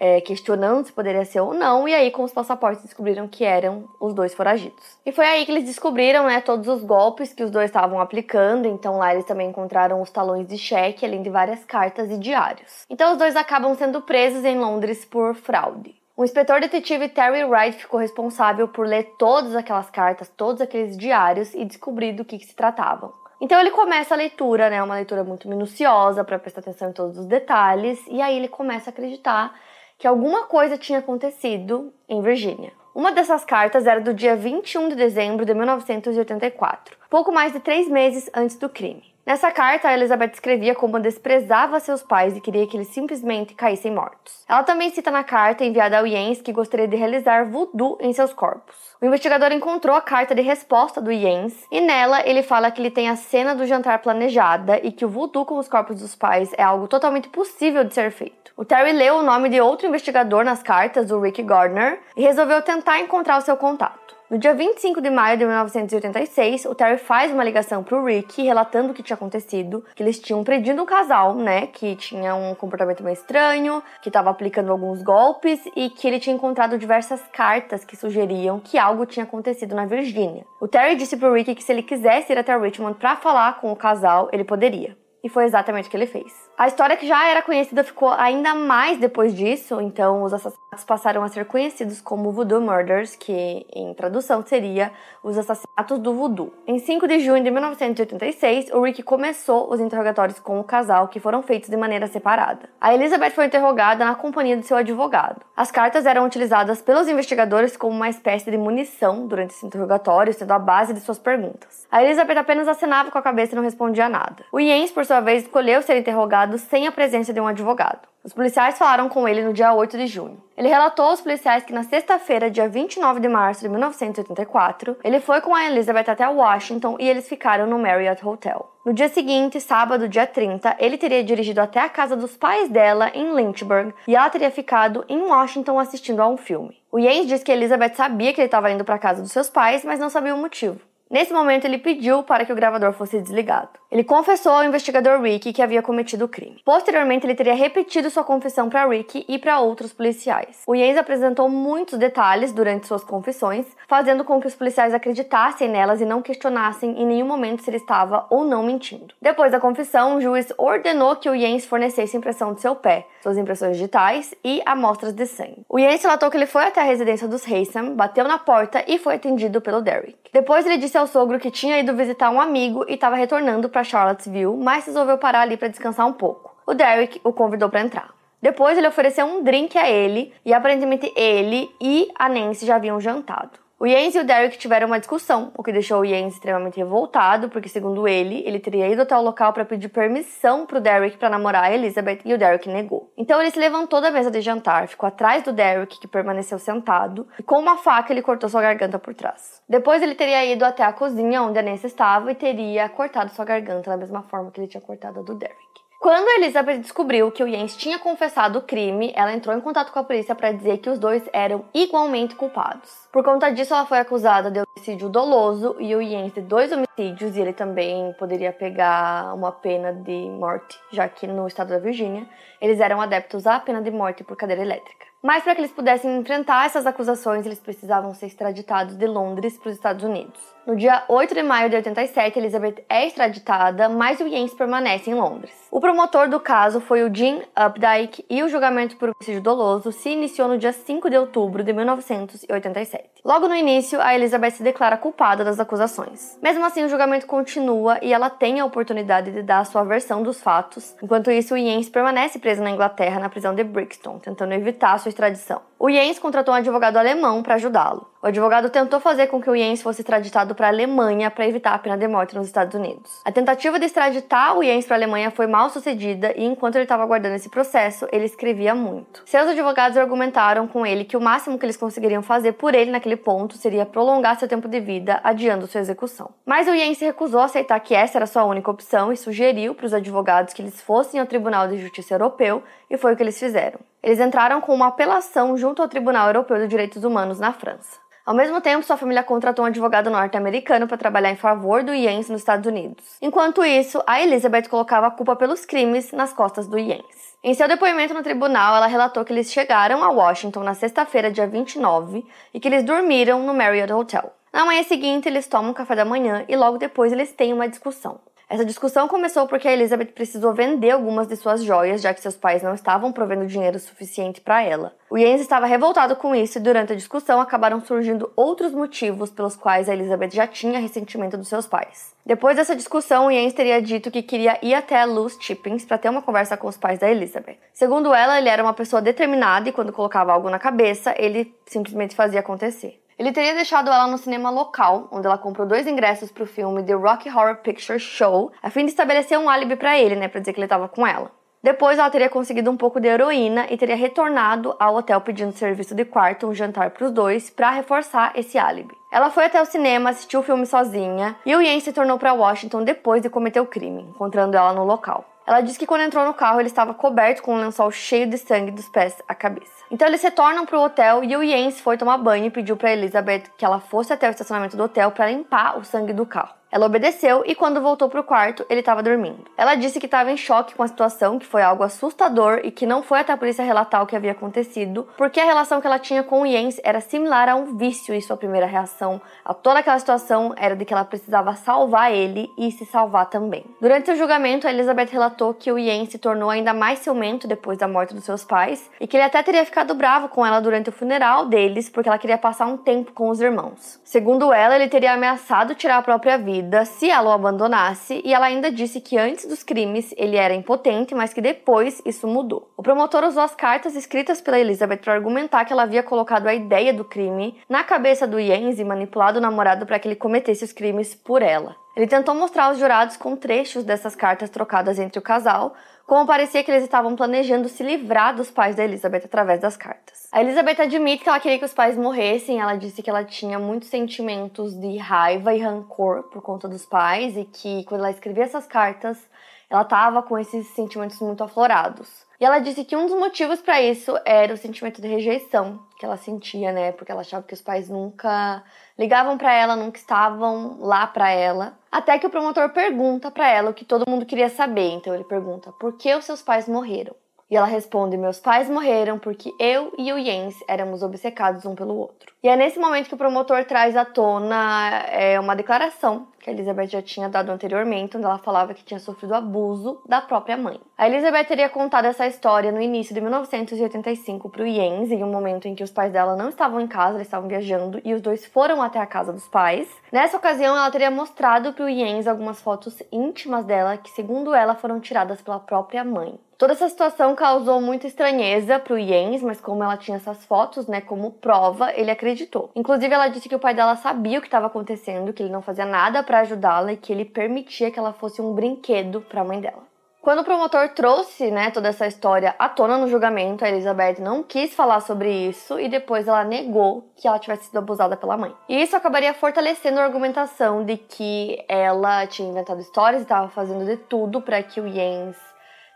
[0.00, 3.84] é, questionando se poderia ser ou não, e aí com os passaportes descobriram que eram
[4.00, 4.98] os dois foragidos.
[5.04, 8.66] E foi aí que eles descobriram né, todos os golpes que os dois estavam aplicando,
[8.66, 12.86] então lá eles também encontraram os talões de cheque, além de várias cartas e diários.
[12.88, 15.99] Então os dois acabam sendo presos em Londres por fraude.
[16.20, 21.54] O inspetor detetive Terry Wright ficou responsável por ler todas aquelas cartas, todos aqueles diários
[21.54, 23.10] e descobrir do que, que se tratavam.
[23.40, 27.16] Então ele começa a leitura, né, uma leitura muito minuciosa para prestar atenção em todos
[27.16, 29.58] os detalhes, e aí ele começa a acreditar
[29.96, 32.70] que alguma coisa tinha acontecido em Virgínia.
[32.94, 37.88] Uma dessas cartas era do dia 21 de dezembro de 1984, pouco mais de três
[37.88, 39.09] meses antes do crime.
[39.24, 44.44] Nessa carta, Elizabeth escrevia como desprezava seus pais e queria que eles simplesmente caíssem mortos.
[44.48, 48.32] Ela também cita na carta enviada ao Jens que gostaria de realizar voodoo em seus
[48.32, 48.74] corpos.
[49.00, 52.90] O investigador encontrou a carta de resposta do Jens e nela ele fala que ele
[52.90, 56.52] tem a cena do jantar planejada e que o voodoo com os corpos dos pais
[56.56, 58.52] é algo totalmente possível de ser feito.
[58.56, 62.60] O Terry leu o nome de outro investigador nas cartas, o Rick Gardner, e resolveu
[62.62, 64.19] tentar encontrar o seu contato.
[64.30, 68.92] No dia 25 de maio de 1986, o Terry faz uma ligação pro Rick relatando
[68.92, 73.02] o que tinha acontecido, que eles tinham prendido um casal, né, que tinha um comportamento
[73.02, 77.96] meio estranho, que estava aplicando alguns golpes e que ele tinha encontrado diversas cartas que
[77.96, 80.46] sugeriam que algo tinha acontecido na Virgínia.
[80.60, 83.72] O Terry disse pro Rick que se ele quisesse ir até Richmond para falar com
[83.72, 84.96] o casal, ele poderia.
[85.24, 86.32] E foi exatamente o que ele fez.
[86.60, 91.22] A história que já era conhecida ficou ainda mais depois disso, então os assassinatos passaram
[91.24, 94.92] a ser conhecidos como Voodoo Murders, que em tradução seria
[95.22, 96.52] os assassinatos do voodoo.
[96.66, 101.18] Em 5 de junho de 1986, o Rick começou os interrogatórios com o casal, que
[101.18, 102.68] foram feitos de maneira separada.
[102.78, 105.40] A Elizabeth foi interrogada na companhia de seu advogado.
[105.56, 110.52] As cartas eram utilizadas pelos investigadores como uma espécie de munição durante esse interrogatório, sendo
[110.52, 111.86] a base de suas perguntas.
[111.90, 114.44] A Elizabeth apenas acenava com a cabeça e não respondia nada.
[114.52, 118.08] O Jens, por sua vez, escolheu ser interrogado sem a presença de um advogado.
[118.22, 120.42] Os policiais falaram com ele no dia 8 de junho.
[120.56, 125.40] Ele relatou aos policiais que na sexta-feira, dia 29 de março de 1984, ele foi
[125.40, 128.70] com a Elizabeth até Washington e eles ficaram no Marriott Hotel.
[128.84, 133.10] No dia seguinte, sábado, dia 30, ele teria dirigido até a casa dos pais dela
[133.14, 136.78] em Lynchburg e ela teria ficado em Washington assistindo a um filme.
[136.92, 139.48] O Yates diz que Elizabeth sabia que ele estava indo para a casa dos seus
[139.48, 140.78] pais, mas não sabia o motivo.
[141.10, 143.80] Nesse momento, ele pediu para que o gravador fosse desligado.
[143.90, 146.62] Ele confessou ao investigador Rick que havia cometido o crime.
[146.64, 150.62] Posteriormente, ele teria repetido sua confissão para Rick e para outros policiais.
[150.68, 156.00] O Yates apresentou muitos detalhes durante suas confissões, fazendo com que os policiais acreditassem nelas
[156.00, 159.12] e não questionassem em nenhum momento se ele estava ou não mentindo.
[159.20, 163.36] Depois da confissão, o juiz ordenou que o Yates fornecesse impressão de seu pé, suas
[163.36, 165.64] impressões digitais e amostras de sangue.
[165.68, 168.96] O Yates relatou que ele foi até a residência dos Haysom, bateu na porta e
[168.96, 170.16] foi atendido pelo Derrick.
[170.32, 173.82] Depois ele disse ao sogro que tinha ido visitar um amigo e estava retornando para
[173.82, 176.54] Charlottesville, mas resolveu parar ali para descansar um pouco.
[176.66, 178.10] O Derek o convidou para entrar.
[178.40, 183.00] Depois ele ofereceu um drink a ele e aparentemente ele e a Nancy já haviam
[183.00, 183.58] jantado.
[183.82, 187.48] O Jens e o Derek tiveram uma discussão, o que deixou o Jens extremamente revoltado,
[187.48, 191.16] porque segundo ele, ele teria ido até o local para pedir permissão para o Derek
[191.16, 193.10] para namorar a Elizabeth e o Derek negou.
[193.16, 197.26] Então ele se levantou da mesa de jantar, ficou atrás do Derek, que permaneceu sentado,
[197.38, 199.62] e com uma faca ele cortou sua garganta por trás.
[199.66, 203.46] Depois ele teria ido até a cozinha onde a Nancy estava e teria cortado sua
[203.46, 205.79] garganta da mesma forma que ele tinha cortado a do Derek.
[206.00, 209.98] Quando Elizabeth descobriu que o Jens tinha confessado o crime, ela entrou em contato com
[209.98, 213.06] a polícia para dizer que os dois eram igualmente culpados.
[213.12, 217.36] Por conta disso, ela foi acusada de homicídio doloso e o Jens de dois homicídios,
[217.36, 222.26] e ele também poderia pegar uma pena de morte, já que no estado da Virgínia
[222.62, 225.09] eles eram adeptos à pena de morte por cadeira elétrica.
[225.22, 229.68] Mas para que eles pudessem enfrentar essas acusações, eles precisavam ser extraditados de Londres para
[229.68, 230.40] os Estados Unidos.
[230.66, 235.14] No dia 8 de maio de 87, Elizabeth é extraditada, mas o Jens permanece em
[235.14, 235.52] Londres.
[235.70, 240.10] O promotor do caso foi o Jim Updike e o julgamento por homicídio doloso se
[240.10, 243.20] iniciou no dia 5 de outubro de 1987.
[243.24, 246.38] Logo no início, a Elizabeth se declara culpada das acusações.
[246.42, 250.40] Mesmo assim, o julgamento continua e ela tem a oportunidade de dar sua versão dos
[250.40, 250.94] fatos.
[251.02, 254.98] Enquanto isso, o Jens permanece preso na Inglaterra na prisão de Brixton, tentando evitar a
[255.10, 255.60] sua extradição.
[255.78, 258.09] O Jens contratou um advogado alemão para ajudá-lo.
[258.22, 261.72] O advogado tentou fazer com que o Jens fosse extraditado para a Alemanha para evitar
[261.72, 263.18] a pena de morte nos Estados Unidos.
[263.24, 266.84] A tentativa de extraditar o Jens para a Alemanha foi mal sucedida e enquanto ele
[266.84, 269.22] estava aguardando esse processo, ele escrevia muito.
[269.24, 273.16] Seus advogados argumentaram com ele que o máximo que eles conseguiriam fazer por ele naquele
[273.16, 276.28] ponto seria prolongar seu tempo de vida, adiando sua execução.
[276.44, 279.94] Mas o Jens recusou aceitar que essa era sua única opção e sugeriu para os
[279.94, 283.80] advogados que eles fossem ao Tribunal de Justiça Europeu e foi o que eles fizeram.
[284.02, 288.09] Eles entraram com uma apelação junto ao Tribunal Europeu de Direitos Humanos na França.
[288.30, 292.28] Ao mesmo tempo, sua família contratou um advogado norte-americano para trabalhar em favor do Jens
[292.28, 293.04] nos Estados Unidos.
[293.20, 297.34] Enquanto isso, a Elizabeth colocava a culpa pelos crimes nas costas do Jens.
[297.42, 301.48] Em seu depoimento no tribunal, ela relatou que eles chegaram a Washington na sexta-feira, dia
[301.48, 304.32] 29, e que eles dormiram no Marriott Hotel.
[304.52, 308.20] Na manhã seguinte, eles tomam café da manhã e logo depois eles têm uma discussão.
[308.50, 312.36] Essa discussão começou porque a Elizabeth precisou vender algumas de suas joias, já que seus
[312.36, 314.92] pais não estavam provendo dinheiro suficiente para ela.
[315.08, 319.54] O Jens estava revoltado com isso e durante a discussão acabaram surgindo outros motivos pelos
[319.54, 322.12] quais a Elizabeth já tinha ressentimento dos seus pais.
[322.26, 325.98] Depois dessa discussão, o Jens teria dito que queria ir até a Luz Chippings para
[325.98, 327.56] ter uma conversa com os pais da Elizabeth.
[327.72, 332.16] Segundo ela, ele era uma pessoa determinada e quando colocava algo na cabeça, ele simplesmente
[332.16, 333.00] fazia acontecer.
[333.20, 336.82] Ele teria deixado ela no cinema local, onde ela comprou dois ingressos para o filme
[336.82, 340.40] The Rocky Horror Picture Show, a fim de estabelecer um álibi para ele, né, para
[340.40, 341.30] dizer que ele estava com ela.
[341.62, 345.94] Depois ela teria conseguido um pouco de heroína e teria retornado ao hotel pedindo serviço
[345.94, 348.96] de quarto, um jantar para os dois, para reforçar esse álibi.
[349.12, 352.32] Ela foi até o cinema, assistiu o filme sozinha, e o Yen se tornou para
[352.32, 355.26] Washington depois de cometer o crime, encontrando ela no local.
[355.46, 358.38] Ela disse que quando entrou no carro ele estava coberto com um lençol cheio de
[358.38, 359.79] sangue dos pés à cabeça.
[359.90, 362.92] Então eles retornam para o hotel e o Jens foi tomar banho e pediu para
[362.92, 366.59] Elizabeth que ela fosse até o estacionamento do hotel para limpar o sangue do carro.
[366.72, 369.44] Ela obedeceu e quando voltou para o quarto, ele estava dormindo.
[369.56, 372.86] Ela disse que estava em choque com a situação, que foi algo assustador e que
[372.86, 375.98] não foi até a polícia relatar o que havia acontecido, porque a relação que ela
[375.98, 379.80] tinha com o Jens era similar a um vício e sua primeira reação a toda
[379.80, 383.64] aquela situação era de que ela precisava salvar ele e se salvar também.
[383.80, 387.78] Durante seu julgamento, a Elizabeth relatou que o Jens se tornou ainda mais ciumento depois
[387.78, 390.88] da morte dos seus pais e que ele até teria ficado bravo com ela durante
[390.88, 394.00] o funeral deles porque ela queria passar um tempo com os irmãos.
[394.04, 398.34] Segundo ela, ele teria ameaçado tirar a própria vida vida se ela o abandonasse, e
[398.34, 402.70] ela ainda disse que antes dos crimes ele era impotente, mas que depois isso mudou.
[402.76, 406.54] O promotor usou as cartas escritas pela Elizabeth para argumentar que ela havia colocado a
[406.54, 410.64] ideia do crime na cabeça do Jens e manipulado o namorado para que ele cometesse
[410.64, 411.74] os crimes por ela.
[411.96, 415.74] Ele tentou mostrar aos jurados com trechos dessas cartas trocadas entre o casal,
[416.10, 420.26] como parecia que eles estavam planejando se livrar dos pais da Elizabeth através das cartas.
[420.32, 423.60] A Elizabeth admite que ela queria que os pais morressem, ela disse que ela tinha
[423.60, 428.42] muitos sentimentos de raiva e rancor por conta dos pais e que quando ela escrevia
[428.42, 429.24] essas cartas,
[429.70, 432.26] ela estava com esses sentimentos muito aflorados.
[432.40, 436.04] E ela disse que um dos motivos para isso era o sentimento de rejeição que
[436.04, 436.90] ela sentia, né?
[436.90, 438.64] Porque ela achava que os pais nunca
[439.00, 441.72] ligavam para ela, nunca estavam lá para ela.
[441.90, 444.90] Até que o promotor pergunta para ela o que todo mundo queria saber.
[444.90, 447.14] Então ele pergunta: "Por que os seus pais morreram?"
[447.50, 451.96] E ela responde: Meus pais morreram porque eu e o Jens éramos obcecados um pelo
[451.96, 452.32] outro.
[452.42, 456.52] E é nesse momento que o promotor traz à tona é, uma declaração que a
[456.52, 460.80] Elizabeth já tinha dado anteriormente, onde ela falava que tinha sofrido abuso da própria mãe.
[460.96, 465.30] A Elizabeth teria contado essa história no início de 1985 para o Jens, em um
[465.30, 468.22] momento em que os pais dela não estavam em casa, eles estavam viajando e os
[468.22, 469.86] dois foram até a casa dos pais.
[470.10, 474.74] Nessa ocasião, ela teria mostrado para o Jens algumas fotos íntimas dela que, segundo ela,
[474.74, 476.38] foram tiradas pela própria mãe.
[476.60, 480.86] Toda essa situação causou muita estranheza para o Jens, mas como ela tinha essas fotos,
[480.86, 482.70] né, como prova, ele acreditou.
[482.76, 485.62] Inclusive, ela disse que o pai dela sabia o que estava acontecendo, que ele não
[485.62, 489.44] fazia nada para ajudá-la e que ele permitia que ela fosse um brinquedo para a
[489.44, 489.84] mãe dela.
[490.20, 494.42] Quando o promotor trouxe, né, toda essa história à tona no julgamento, a Elizabeth não
[494.42, 498.54] quis falar sobre isso e depois ela negou que ela tivesse sido abusada pela mãe.
[498.68, 503.86] E isso acabaria fortalecendo a argumentação de que ela tinha inventado histórias e estava fazendo
[503.86, 505.49] de tudo para que o Jens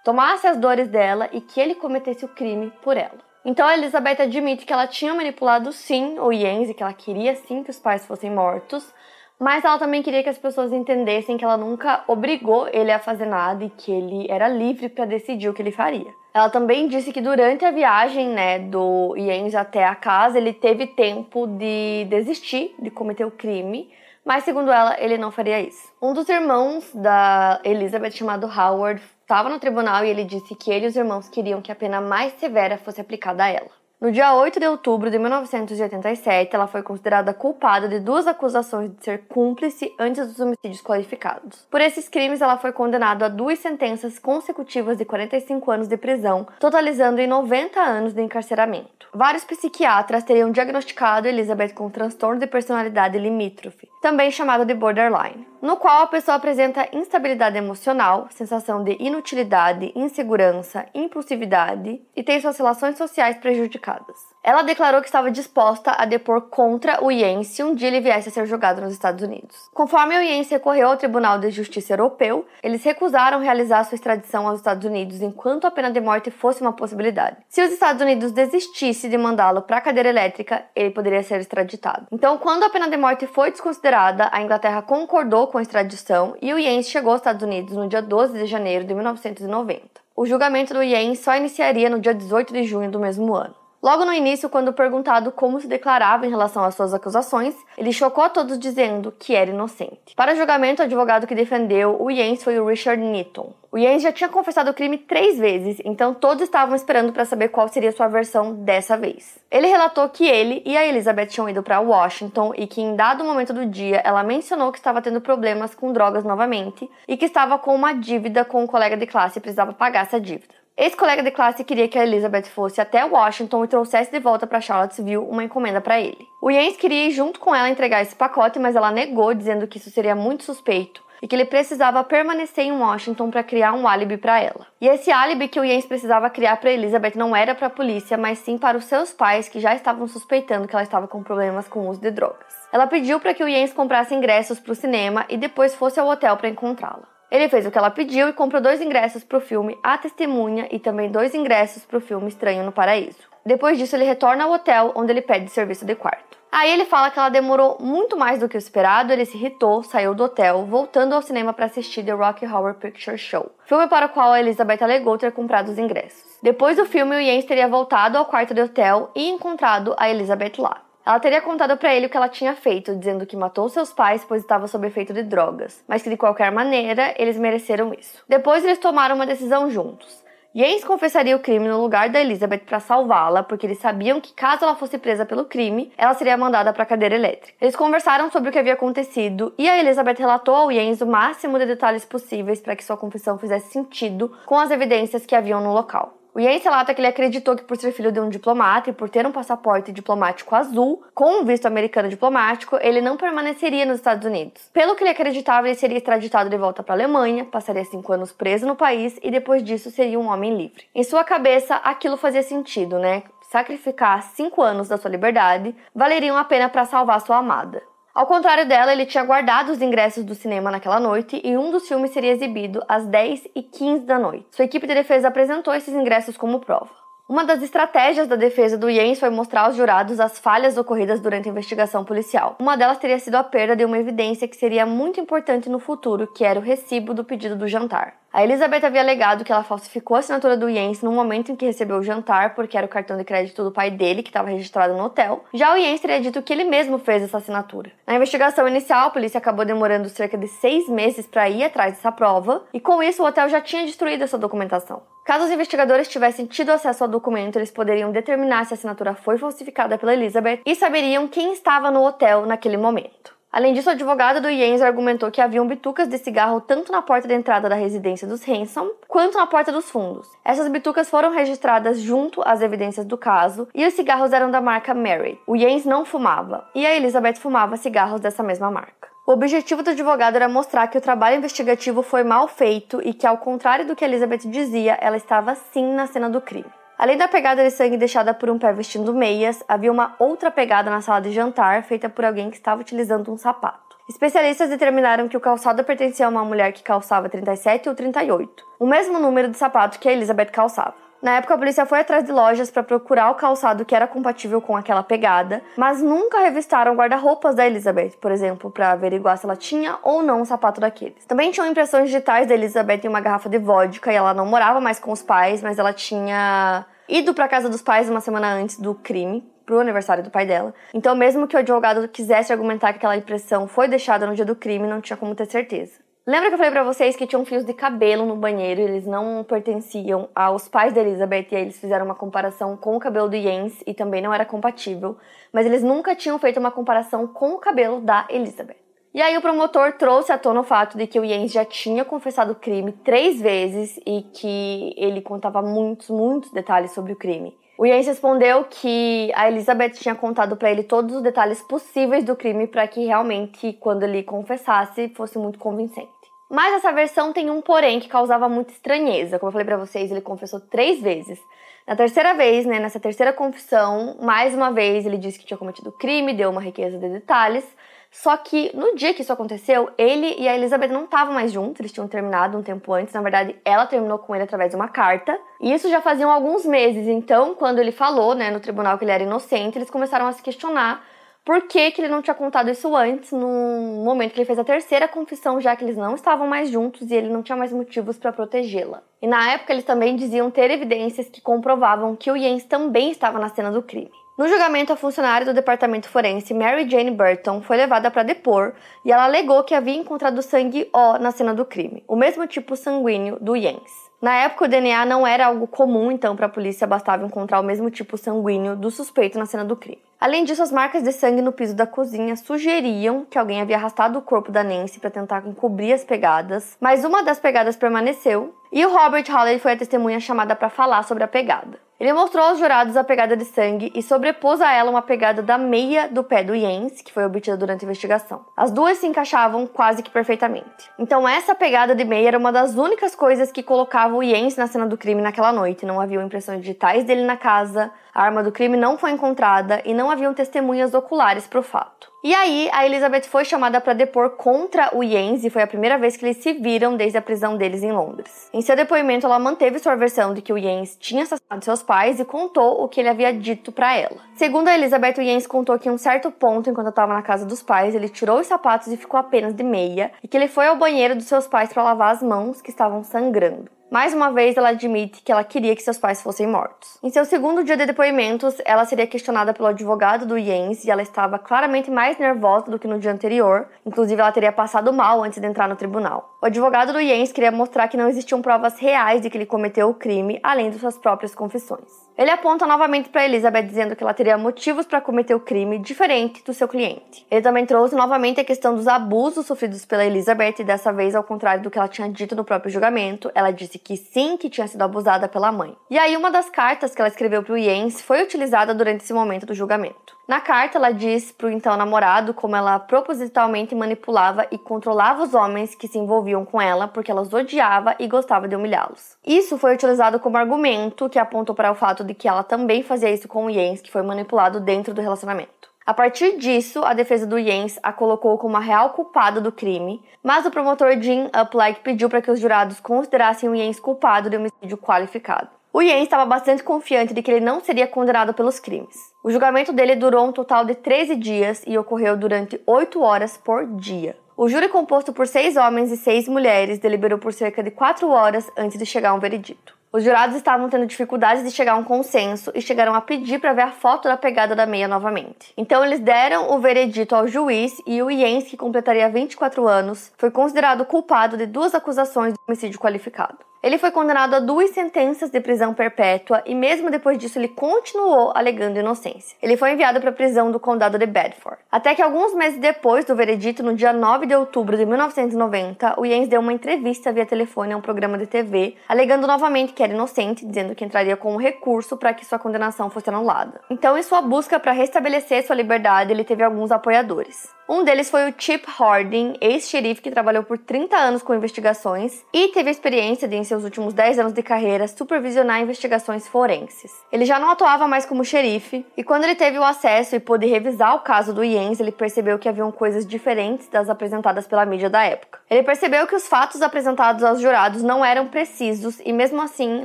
[0.05, 3.19] tomasse as dores dela e que ele cometesse o crime por ela.
[3.45, 7.35] Então a Elizabeth admite que ela tinha manipulado sim o Jens e que ela queria
[7.35, 8.93] sim que os pais fossem mortos,
[9.39, 13.27] mas ela também queria que as pessoas entendessem que ela nunca obrigou ele a fazer
[13.27, 16.11] nada e que ele era livre para decidir o que ele faria.
[16.33, 20.87] Ela também disse que durante a viagem, né, do Jens até a casa, ele teve
[20.87, 23.91] tempo de desistir de cometer o crime,
[24.25, 25.93] mas segundo ela, ele não faria isso.
[26.01, 30.85] Um dos irmãos da Elizabeth, chamado Howard, estava no tribunal e ele disse que ele
[30.85, 33.71] e os irmãos queriam que a pena mais severa fosse aplicada a ela.
[34.05, 39.03] No dia 8 de outubro de 1987, ela foi considerada culpada de duas acusações de
[39.03, 41.67] ser cúmplice antes dos homicídios qualificados.
[41.71, 46.47] Por esses crimes, ela foi condenada a duas sentenças consecutivas de 45 anos de prisão,
[46.61, 49.09] totalizando em 90 anos de encarceramento.
[49.15, 55.79] Vários psiquiatras teriam diagnosticado Elizabeth com transtorno de personalidade limítrofe, também chamado de borderline, no
[55.79, 62.99] qual a pessoa apresenta instabilidade emocional, sensação de inutilidade, insegurança, impulsividade e tem suas relações
[62.99, 64.34] sociais prejudicadas.
[64.47, 68.29] Ela declarou que estava disposta a depor contra o Yen se um dia ele viesse
[68.29, 69.57] a ser julgado nos Estados Unidos.
[69.73, 74.59] Conforme o Yen recorreu ao Tribunal de Justiça Europeu, eles recusaram realizar sua extradição aos
[74.59, 77.39] Estados Unidos enquanto a pena de morte fosse uma possibilidade.
[77.49, 82.09] Se os Estados Unidos desistissem de mandá-lo para a cadeira elétrica, ele poderia ser extraditado.
[82.13, 86.53] Então, quando a pena de morte foi desconsiderada, a Inglaterra concordou com a extradição e
[86.53, 90.05] o Yen chegou aos Estados Unidos no dia 12 de janeiro de 1990.
[90.15, 93.64] O julgamento do Yen só iniciaria no dia 18 de junho do mesmo ano.
[93.85, 98.25] Logo no início, quando perguntado como se declarava em relação às suas acusações, ele chocou
[98.25, 100.15] a todos dizendo que era inocente.
[100.17, 103.53] Para o julgamento, o advogado que defendeu o Jens foi o Richard Newton.
[103.71, 107.49] O Jens já tinha confessado o crime três vezes, então todos estavam esperando para saber
[107.49, 109.39] qual seria sua versão dessa vez.
[109.51, 113.23] Ele relatou que ele e a Elizabeth tinham ido para Washington e que em dado
[113.23, 117.59] momento do dia ela mencionou que estava tendo problemas com drogas novamente e que estava
[117.59, 120.64] com uma dívida com um colega de classe e precisava pagar essa dívida.
[120.77, 124.45] Esse colega de classe queria que a Elizabeth fosse até Washington e trouxesse de volta
[124.45, 126.27] para Charlottesville uma encomenda para ele.
[126.43, 129.79] O Jens queria ir junto com ela entregar esse pacote, mas ela negou, dizendo que
[129.79, 134.17] isso seria muito suspeito e que ele precisava permanecer em Washington para criar um álibi
[134.17, 134.67] para ela.
[134.81, 138.19] E esse álibi que o Jens precisava criar para Elizabeth não era para a polícia,
[138.19, 141.69] mas sim para os seus pais que já estavam suspeitando que ela estava com problemas
[141.69, 142.53] com o uso de drogas.
[142.73, 146.09] Ela pediu para que o Jens comprasse ingressos para o cinema e depois fosse ao
[146.09, 147.14] hotel para encontrá-la.
[147.35, 150.69] Ele fez o que ela pediu e comprou dois ingressos para o filme A Testemunha
[150.71, 153.29] e também dois ingressos para o filme Estranho no Paraíso.
[153.45, 156.39] Depois disso, ele retorna ao hotel, onde ele pede serviço de quarto.
[156.53, 159.83] Aí ele fala que ela demorou muito mais do que o esperado, ele se irritou,
[159.83, 164.07] saiu do hotel, voltando ao cinema para assistir The Rocky Horror Picture Show, filme para
[164.07, 166.39] o qual a Elizabeth alegou ter comprado os ingressos.
[166.41, 170.53] Depois do filme, o Jens teria voltado ao quarto do hotel e encontrado a Elizabeth
[170.59, 170.84] lá.
[171.07, 174.25] Ela teria contado para ele o que ela tinha feito, dizendo que matou seus pais
[174.25, 178.25] pois estava sob efeito de drogas, mas que de qualquer maneira eles mereceram isso.
[178.27, 180.25] Depois eles tomaram uma decisão juntos.
[180.57, 184.65] James confessaria o crime no lugar da Elizabeth para salvá-la, porque eles sabiam que caso
[184.65, 187.59] ela fosse presa pelo crime, ela seria mandada para a cadeira elétrica.
[187.61, 191.59] Eles conversaram sobre o que havia acontecido e a Elizabeth relatou ao James o máximo
[191.59, 195.75] de detalhes possíveis para que sua confissão fizesse sentido com as evidências que haviam no
[195.75, 196.24] local.
[196.35, 199.09] O Jens relata que ele acreditou que por ser filho de um diplomata e por
[199.09, 204.27] ter um passaporte diplomático azul, com um visto americano diplomático, ele não permaneceria nos Estados
[204.27, 204.69] Unidos.
[204.73, 208.33] Pelo que ele acreditava, ele seria extraditado de volta para a Alemanha, passaria cinco anos
[208.33, 210.87] preso no país e depois disso seria um homem livre.
[210.93, 213.23] Em sua cabeça, aquilo fazia sentido, né?
[213.43, 217.81] Sacrificar cinco anos da sua liberdade valeriam a pena para salvar sua amada.
[218.15, 221.89] Ao contrário dela, ele tinha guardado os ingressos do cinema naquela noite e um dos
[221.89, 224.47] filmes seria exibido às 10 e 15 da noite.
[224.53, 226.91] Sua equipe de defesa apresentou esses ingressos como prova.
[227.29, 231.49] Uma das estratégias da defesa do Jens foi mostrar aos jurados as falhas ocorridas durante
[231.49, 232.55] a investigação policial.
[232.61, 236.29] Uma delas teria sido a perda de uma evidência que seria muito importante no futuro,
[236.29, 238.15] que era o recibo do pedido do jantar.
[238.35, 241.67] A Elizabeth havia alegado que ela falsificou a assinatura do Jens no momento em que
[241.67, 244.93] recebeu o jantar, porque era o cartão de crédito do pai dele que estava registrado
[244.93, 245.45] no hotel.
[245.55, 247.93] Já o Jens teria dito que ele mesmo fez essa assinatura.
[248.05, 252.11] Na investigação inicial, a polícia acabou demorando cerca de seis meses para ir atrás dessa
[252.11, 255.05] prova, e com isso o hotel já tinha destruído essa documentação.
[255.25, 259.39] Caso os investigadores tivessem tido acesso ao documento, eles poderiam determinar se a assinatura foi
[259.39, 263.33] falsificada pela Elizabeth e saberiam quem estava no hotel naquele momento.
[263.55, 267.29] Além disso, o advogado do Jens argumentou que haviam bitucas de cigarro tanto na porta
[267.29, 270.29] de entrada da residência dos Hanson quanto na porta dos fundos.
[270.45, 274.93] Essas bitucas foram registradas junto às evidências do caso e os cigarros eram da marca
[274.93, 275.41] Mary.
[275.47, 279.09] O Jens não fumava e a Elizabeth fumava cigarros dessa mesma marca.
[279.25, 283.25] O objetivo do advogado era mostrar que o trabalho investigativo foi mal feito e que,
[283.25, 286.67] ao contrário do que Elizabeth dizia, ela estava sim na cena do crime.
[286.97, 290.91] Além da pegada de sangue deixada por um pé vestindo meias, havia uma outra pegada
[290.91, 293.97] na sala de jantar feita por alguém que estava utilizando um sapato.
[294.09, 298.87] Especialistas determinaram que o calçado pertencia a uma mulher que calçava 37 ou 38, o
[298.87, 301.04] mesmo número de sapato que Elizabeth calçava.
[301.25, 304.61] Na época, a polícia foi atrás de lojas para procurar o calçado que era compatível
[304.61, 309.57] com aquela pegada, mas nunca revistaram guarda-roupas da Elizabeth, por exemplo, para averiguar se ela
[309.57, 311.25] tinha ou não um sapato daqueles.
[311.25, 314.83] Também tinham impressões digitais da Elizabeth em uma garrafa de vodka e ela não morava
[314.83, 318.79] mais com os pais, mas ela tinha ido para casa dos pais uma semana antes
[318.79, 320.75] do crime, pro aniversário do pai dela.
[320.93, 324.55] Então, mesmo que o advogado quisesse argumentar que aquela impressão foi deixada no dia do
[324.55, 326.04] crime, não tinha como ter certeza.
[326.27, 329.45] Lembra que eu falei para vocês que tinham fios de cabelo no banheiro eles não
[329.45, 333.37] pertenciam aos pais da Elizabeth e aí eles fizeram uma comparação com o cabelo do
[333.37, 335.19] Jens e também não era compatível,
[335.53, 338.79] mas eles nunca tinham feito uma comparação com o cabelo da Elizabeth.
[339.13, 342.07] E aí o promotor trouxe à tona o fato de que o Jens já tinha
[342.07, 347.55] confessado o crime três vezes e que ele contava muitos, muitos detalhes sobre o crime.
[347.77, 352.37] O Jens respondeu que a Elizabeth tinha contado para ele todos os detalhes possíveis do
[352.37, 356.09] crime para que realmente, quando ele confessasse, fosse muito convincente.
[356.49, 359.41] Mas essa versão tem um porém que causava muita estranheza.
[359.41, 361.41] Como eu falei para vocês, ele confessou três vezes.
[361.87, 365.91] Na terceira vez, né, nessa terceira confissão, mais uma vez ele disse que tinha cometido
[365.91, 367.67] crime, deu uma riqueza de detalhes,
[368.15, 371.81] só que no dia que isso aconteceu, ele e a Elizabeth não estavam mais juntos,
[371.81, 373.13] eles tinham terminado um tempo antes.
[373.13, 375.37] Na verdade, ela terminou com ele através de uma carta.
[375.61, 377.09] E isso já faziam alguns meses.
[377.09, 380.41] Então, quando ele falou, né, no tribunal que ele era inocente, eles começaram a se
[380.41, 381.05] questionar
[381.45, 384.65] por que, que ele não tinha contado isso antes, no momento que ele fez a
[384.65, 388.17] terceira confissão, já que eles não estavam mais juntos e ele não tinha mais motivos
[388.17, 389.03] para protegê-la.
[389.21, 393.39] E na época eles também diziam ter evidências que comprovavam que o Jens também estava
[393.39, 394.11] na cena do crime.
[394.39, 398.73] No julgamento, a funcionária do departamento forense Mary Jane Burton foi levada para depor
[399.05, 402.75] e ela alegou que havia encontrado sangue O na cena do crime, o mesmo tipo
[402.75, 404.04] sanguíneo do Jens.
[404.25, 407.63] Na época, o DNA não era algo comum, então para a polícia bastava encontrar o
[407.63, 410.01] mesmo tipo sanguíneo do suspeito na cena do crime.
[410.19, 414.19] Além disso, as marcas de sangue no piso da cozinha sugeriam que alguém havia arrastado
[414.19, 418.87] o corpo da Nancy para tentar encobrir as pegadas, mas uma das pegadas permaneceu e
[418.87, 421.84] o Robert Halley foi a testemunha chamada para falar sobre a pegada.
[421.99, 425.57] Ele mostrou aos jurados a pegada de sangue e sobrepôs a ela uma pegada da
[425.57, 428.45] meia do pé do Jens, que foi obtida durante a investigação.
[428.57, 430.91] As duas se encaixavam quase que perfeitamente.
[430.99, 434.67] Então, essa pegada de meia era uma das únicas coisas que colocava o Jens na
[434.67, 435.87] cena do crime naquela noite.
[435.87, 439.93] Não havia impressões digitais dele na casa, a arma do crime não foi encontrada e
[439.93, 442.15] não haviam testemunhas oculares para o fato.
[442.23, 445.99] E aí, a Elizabeth foi chamada para depor contra o Jens e foi a primeira
[445.99, 448.49] vez que eles se viram desde a prisão deles em Londres.
[448.51, 452.19] Em seu depoimento, ela manteve sua versão de que o Jens tinha assassinado seus pais
[452.19, 454.17] e contou o que ele havia dito para ela.
[454.37, 457.45] Segundo a Elizabeth, o Jens contou que em um certo ponto, enquanto estava na casa
[457.45, 460.67] dos pais, ele tirou os sapatos e ficou apenas de meia e que ele foi
[460.67, 463.71] ao banheiro dos seus pais para lavar as mãos que estavam sangrando.
[463.95, 466.99] Mais uma vez, ela admite que ela queria que seus pais fossem mortos.
[467.01, 471.01] Em seu segundo dia de depoimentos, ela seria questionada pelo advogado do Jens e ela
[471.01, 473.69] estava claramente mais nervosa do que no dia anterior.
[473.87, 476.37] Inclusive, ela teria passado mal antes de entrar no tribunal.
[476.43, 479.89] O advogado do Jens queria mostrar que não existiam provas reais de que ele cometeu
[479.89, 482.04] o crime, além de suas próprias confissões.
[482.17, 486.45] Ele aponta novamente para Elizabeth dizendo que ela teria motivos para cometer o crime diferente
[486.45, 487.27] do seu cliente.
[487.29, 491.25] Ele também trouxe novamente a questão dos abusos sofridos pela Elizabeth, e dessa vez, ao
[491.25, 494.69] contrário do que ela tinha dito no próprio julgamento, ela disse que sim, que tinha
[494.69, 495.77] sido abusada pela mãe.
[495.91, 499.13] E aí, uma das cartas que ela escreveu para o Jens foi utilizada durante esse
[499.13, 500.17] momento do julgamento.
[500.27, 505.35] Na carta, ela diz para o então namorado como ela propositalmente manipulava e controlava os
[505.35, 509.19] homens que se envolviam com ela porque ela os odiava e gostava de humilhá-los.
[509.27, 513.11] Isso foi utilizado como argumento que apontou para o fato de que ela também fazia
[513.11, 515.69] isso com o Jens, que foi manipulado dentro do relacionamento.
[515.85, 520.03] A partir disso, a defesa do Jens a colocou como a real culpada do crime,
[520.23, 524.39] mas o promotor Jim Upleik pediu para que os jurados considerassem o Jens culpado de
[524.39, 525.51] homicídio qualificado.
[525.77, 528.95] O Jens estava bastante confiante de que ele não seria condenado pelos crimes.
[529.25, 533.67] O julgamento dele durou um total de 13 dias e ocorreu durante 8 horas por
[533.67, 534.17] dia.
[534.37, 538.49] O júri, composto por seis homens e seis mulheres, deliberou por cerca de 4 horas
[538.57, 539.77] antes de chegar a um veredito.
[539.93, 543.53] Os jurados estavam tendo dificuldades de chegar a um consenso e chegaram a pedir para
[543.53, 545.53] ver a foto da pegada da meia novamente.
[545.57, 550.31] Então eles deram o veredito ao juiz e o Jens, que completaria 24 anos, foi
[550.31, 553.39] considerado culpado de duas acusações de homicídio qualificado.
[553.65, 558.31] Ele foi condenado a duas sentenças de prisão perpétua e, mesmo depois disso, ele continuou
[558.35, 559.39] alegando inocência.
[559.43, 561.57] Ele foi enviado para a prisão do condado de Bedford.
[561.73, 566.05] Até que alguns meses depois do veredito, no dia 9 de outubro de 1990, o
[566.05, 569.95] Jens deu uma entrevista via telefone a um programa de TV, alegando novamente que era
[569.95, 573.63] inocente, dizendo que entraria com um recurso para que sua condenação fosse anulada.
[573.71, 577.49] Então, em sua busca para restabelecer sua liberdade, ele teve alguns apoiadores.
[577.67, 582.49] Um deles foi o Chip Harding, ex-xerife que trabalhou por 30 anos com investigações e
[582.49, 586.93] teve experiência de, seus últimos 10 anos de carreira, supervisionar investigações forenses.
[587.13, 590.47] Ele já não atuava mais como xerife, e quando ele teve o acesso e pôde
[590.47, 594.91] revisar o caso do Jens, ele percebeu que haviam coisas diferentes das apresentadas pela mídia
[594.91, 595.39] da época.
[595.49, 599.85] Ele percebeu que os fatos apresentados aos jurados não eram precisos e, mesmo assim,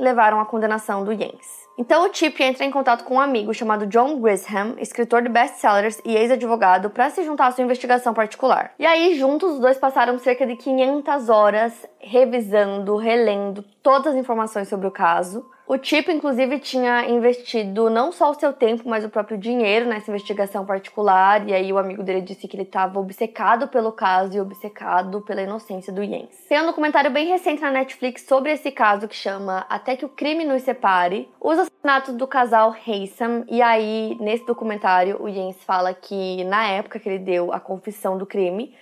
[0.00, 1.59] levaram à condenação do Jens.
[1.80, 5.98] Então o Chip entra em contato com um amigo chamado John Grisham, escritor de best-sellers
[6.04, 8.74] e ex-advogado, para se juntar à sua investigação particular.
[8.78, 14.68] E aí, juntos, os dois passaram cerca de 500 horas revisando, relendo todas as informações
[14.68, 15.42] sobre o caso.
[15.70, 20.10] O Chip, inclusive, tinha investido não só o seu tempo, mas o próprio dinheiro nessa
[20.10, 21.48] investigação particular.
[21.48, 25.42] E aí o amigo dele disse que ele estava obcecado pelo caso e obcecado pela
[25.42, 26.44] inocência do Jens.
[26.48, 30.08] Tem um documentário bem recente na Netflix sobre esse caso que chama Até que o
[30.08, 31.28] crime nos separe.
[31.40, 33.44] Os assassinatos do casal Haysom.
[33.46, 38.18] E aí, nesse documentário, o Jens fala que na época que ele deu a confissão
[38.18, 38.74] do crime,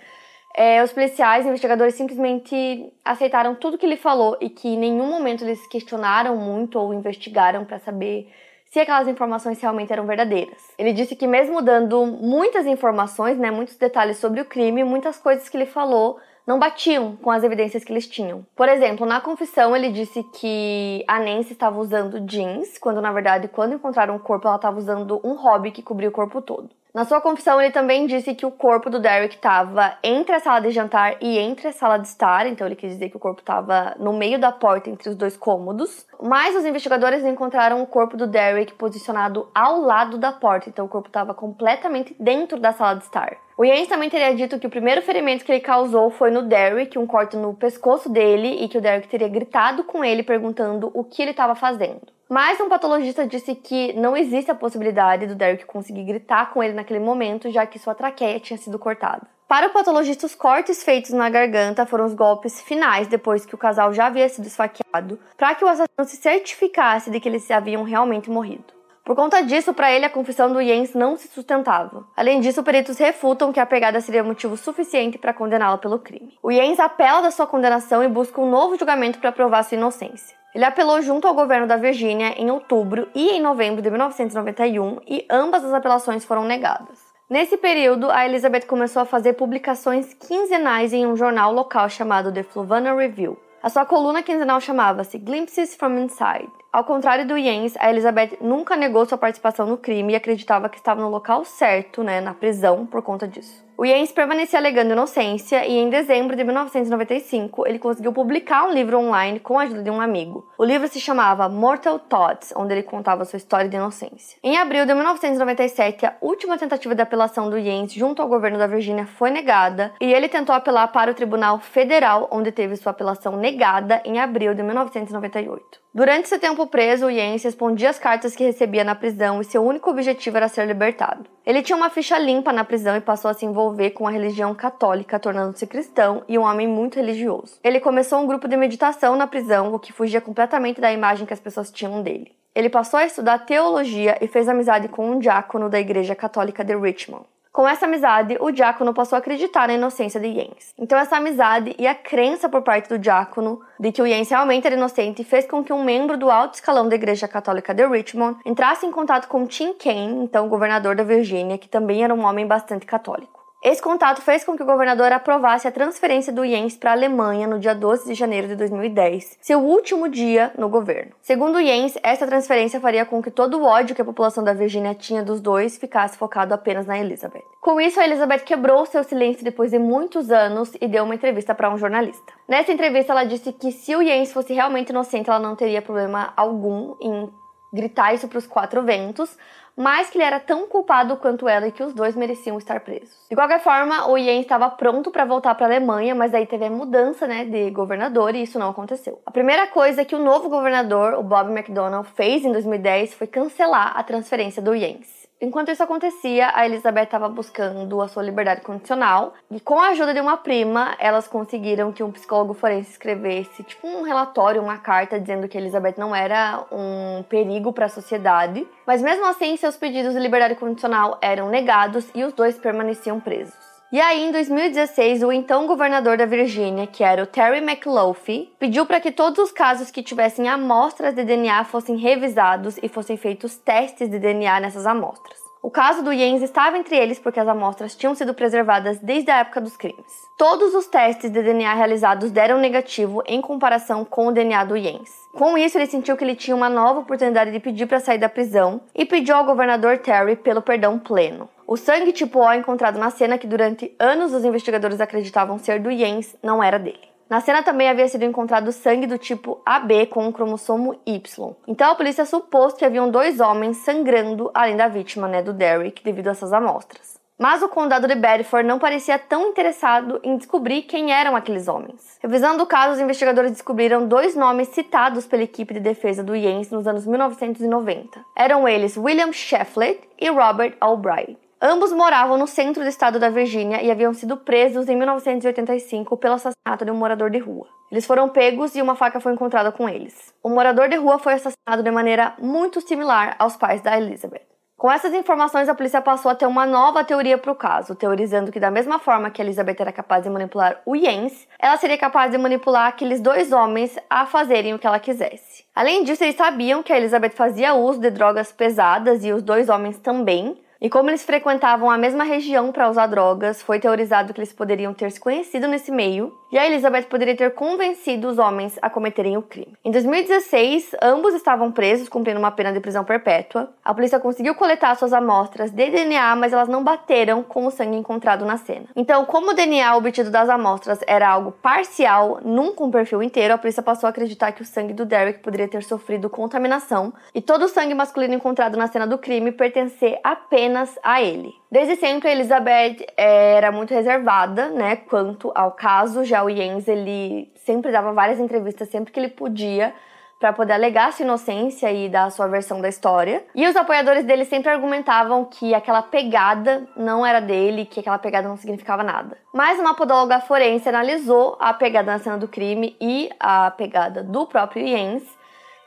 [0.59, 5.45] é, os policiais, investigadores simplesmente aceitaram tudo que ele falou e que em nenhum momento
[5.45, 8.29] eles questionaram muito ou investigaram para saber
[8.65, 10.61] se aquelas informações realmente eram verdadeiras.
[10.77, 15.47] Ele disse que mesmo dando muitas informações, né, muitos detalhes sobre o crime, muitas coisas
[15.47, 18.45] que ele falou não batiam com as evidências que eles tinham.
[18.53, 23.47] Por exemplo, na confissão ele disse que a Nancy estava usando jeans, quando na verdade,
[23.47, 26.69] quando encontraram o corpo, ela estava usando um hobby que cobria o corpo todo.
[26.91, 30.59] Na sua confissão, ele também disse que o corpo do Derek estava entre a sala
[30.59, 33.41] de jantar e entre a sala de estar, então ele quis dizer que o corpo
[33.41, 36.07] estava no meio da porta entre os dois cômodos.
[36.19, 40.89] Mas os investigadores encontraram o corpo do Derek posicionado ao lado da porta, então o
[40.89, 43.37] corpo estava completamente dentro da sala de estar.
[43.55, 46.97] O Jens também teria dito que o primeiro ferimento que ele causou foi no Derek,
[46.97, 51.03] um corte no pescoço dele, e que o Derek teria gritado com ele perguntando o
[51.03, 52.01] que ele estava fazendo.
[52.29, 56.75] Mas um patologista disse que não existe a possibilidade do Derek conseguir gritar com ele
[56.75, 59.23] naquele momento, já que sua traqueia tinha sido cortada.
[59.47, 63.57] Para o patologista, os cortes feitos na garganta foram os golpes finais depois que o
[63.57, 67.81] casal já havia sido esfaqueado, para que o assassino se certificasse de que eles haviam
[67.81, 68.78] realmente morrido.
[69.09, 72.05] Por conta disso, para ele, a confissão do Jens não se sustentava.
[72.15, 76.37] Além disso, peritos refutam que a pegada seria motivo suficiente para condená-la pelo crime.
[76.43, 80.37] O Jens apela da sua condenação e busca um novo julgamento para provar sua inocência.
[80.53, 85.25] Ele apelou junto ao governo da Virgínia em outubro e em novembro de 1991 e
[85.27, 86.99] ambas as apelações foram negadas.
[87.27, 92.43] Nesse período, a Elizabeth começou a fazer publicações quinzenais em um jornal local chamado The
[92.43, 93.39] Fluvanna Review.
[93.61, 96.49] A sua coluna quinzenal chamava-se Glimpses from Inside.
[96.71, 100.77] Ao contrário do Jens, a Elizabeth nunca negou sua participação no crime e acreditava que
[100.77, 103.68] estava no local certo, né, na prisão, por conta disso.
[103.79, 108.99] O Jens permanecia alegando inocência e em dezembro de 1995 ele conseguiu publicar um livro
[108.99, 110.45] online com a ajuda de um amigo.
[110.57, 114.37] O livro se chamava Mortal Thoughts, onde ele contava sua história de inocência.
[114.43, 118.67] Em abril de 1997, a última tentativa de apelação do Jens junto ao governo da
[118.67, 123.37] Virgínia foi negada e ele tentou apelar para o Tribunal Federal, onde teve sua apelação
[123.37, 125.79] negada em abril de 1998.
[125.91, 129.63] Durante seu tempo preso, o Jens respondia às cartas que recebia na prisão e seu
[129.63, 131.25] único objetivo era ser libertado.
[131.43, 134.53] Ele tinha uma ficha limpa na prisão e passou a se envolver com a religião
[134.53, 137.59] católica, tornando-se cristão e um homem muito religioso.
[137.63, 141.33] Ele começou um grupo de meditação na prisão, o que fugia completamente da imagem que
[141.33, 142.35] as pessoas tinham dele.
[142.53, 146.75] Ele passou a estudar teologia e fez amizade com um diácono da Igreja Católica de
[146.75, 147.25] Richmond.
[147.51, 150.73] Com essa amizade, o diácono passou a acreditar na inocência de Jens.
[150.77, 154.67] Então, essa amizade e a crença por parte do diácono de que o Jens realmente
[154.67, 158.39] era inocente fez com que um membro do alto escalão da Igreja Católica de Richmond
[158.45, 162.45] entrasse em contato com Tim Kaine, então governador da Virgínia, que também era um homem
[162.45, 163.38] bastante católico.
[163.61, 167.45] Esse contato fez com que o governador aprovasse a transferência do Jens para a Alemanha
[167.45, 171.11] no dia 12 de janeiro de 2010, seu último dia no governo.
[171.21, 174.95] Segundo Jens, essa transferência faria com que todo o ódio que a população da Virgínia
[174.95, 177.43] tinha dos dois ficasse focado apenas na Elizabeth.
[177.59, 181.53] Com isso, a Elizabeth quebrou seu silêncio depois de muitos anos e deu uma entrevista
[181.53, 182.31] para um jornalista.
[182.47, 186.31] Nessa entrevista, ela disse que se o Jens fosse realmente inocente, ela não teria problema
[186.37, 187.29] algum em
[187.71, 189.37] gritar isso para os quatro ventos,
[189.79, 193.15] mas que ele era tão culpado quanto ela e que os dois mereciam estar presos.
[193.29, 196.65] De qualquer forma, o Yen estava pronto para voltar para a Alemanha, mas aí teve
[196.65, 199.21] a mudança né, de governador e isso não aconteceu.
[199.25, 203.97] A primeira coisa que o novo governador, o Bob McDonnell, fez em 2010 foi cancelar
[203.97, 205.18] a transferência do Jens.
[205.41, 210.13] Enquanto isso acontecia, a Elizabeth estava buscando a sua liberdade condicional e, com a ajuda
[210.13, 215.17] de uma prima, elas conseguiram que um psicólogo forense escrevesse tipo um relatório, uma carta
[215.17, 218.67] dizendo que Elizabeth não era um perigo para a sociedade.
[218.85, 223.68] Mas mesmo assim, seus pedidos de liberdade condicional eram negados e os dois permaneciam presos.
[223.91, 228.85] E aí, em 2016, o então governador da Virgínia, que era o Terry McLaughlin, pediu
[228.85, 233.57] para que todos os casos que tivessem amostras de DNA fossem revisados e fossem feitos
[233.57, 235.48] testes de DNA nessas amostras.
[235.61, 239.39] O caso do Jens estava entre eles porque as amostras tinham sido preservadas desde a
[239.39, 240.05] época dos crimes.
[240.37, 245.11] Todos os testes de DNA realizados deram negativo em comparação com o DNA do Jens.
[245.33, 248.29] Com isso, ele sentiu que ele tinha uma nova oportunidade de pedir para sair da
[248.29, 251.49] prisão e pediu ao governador Terry pelo perdão pleno.
[251.67, 255.91] O sangue tipo O encontrado na cena, que durante anos os investigadores acreditavam ser do
[255.91, 257.08] Jens, não era dele.
[257.29, 261.55] Na cena também havia sido encontrado sangue do tipo AB com o cromossomo Y.
[261.67, 266.03] Então a polícia supôs que haviam dois homens sangrando além da vítima, né, do Derrick,
[266.03, 267.19] devido a essas amostras.
[267.37, 272.17] Mas o condado de Bedford não parecia tão interessado em descobrir quem eram aqueles homens.
[272.19, 276.69] Revisando o caso, os investigadores descobriram dois nomes citados pela equipe de defesa do Jens
[276.69, 278.19] nos anos 1990.
[278.35, 281.37] Eram eles William Shefflet e Robert Albright.
[281.61, 286.35] Ambos moravam no centro do estado da Virgínia e haviam sido presos em 1985 pelo
[286.35, 287.67] assassinato de um morador de rua.
[287.91, 290.33] Eles foram pegos e uma faca foi encontrada com eles.
[290.41, 294.47] O morador de rua foi assassinado de maneira muito similar aos pais da Elizabeth.
[294.77, 298.49] Com essas informações, a polícia passou a ter uma nova teoria para o caso, teorizando
[298.53, 302.31] que, da mesma forma que Elizabeth era capaz de manipular o Jens, ela seria capaz
[302.31, 305.65] de manipular aqueles dois homens a fazerem o que ela quisesse.
[305.75, 309.67] Além disso, eles sabiam que a Elizabeth fazia uso de drogas pesadas e os dois
[309.67, 314.39] homens também, e como eles frequentavam a mesma região para usar drogas, foi teorizado que
[314.39, 318.79] eles poderiam ter se conhecido nesse meio e a Elizabeth poderia ter convencido os homens
[318.81, 319.77] a cometerem o crime.
[319.83, 323.71] Em 2016, ambos estavam presos cumprindo uma pena de prisão perpétua.
[323.83, 327.97] A polícia conseguiu coletar suas amostras de DNA, mas elas não bateram com o sangue
[327.97, 328.85] encontrado na cena.
[328.95, 333.57] Então, como o DNA obtido das amostras era algo parcial, nunca um perfil inteiro, a
[333.57, 337.65] polícia passou a acreditar que o sangue do Derek poderia ter sofrido contaminação e todo
[337.65, 341.53] o sangue masculino encontrado na cena do crime pertencer apenas apenas a ele.
[341.71, 346.23] Desde sempre, Elizabeth era muito reservada, né, quanto ao caso.
[346.23, 349.93] Já o Jens, ele sempre dava várias entrevistas sempre que ele podia
[350.39, 353.43] para poder alegar sua inocência e dar a sua versão da história.
[353.53, 358.47] E os apoiadores dele sempre argumentavam que aquela pegada não era dele, que aquela pegada
[358.47, 359.37] não significava nada.
[359.53, 364.45] Mas uma podóloga forense analisou a pegada na cena do crime e a pegada do
[364.45, 365.23] próprio Jens,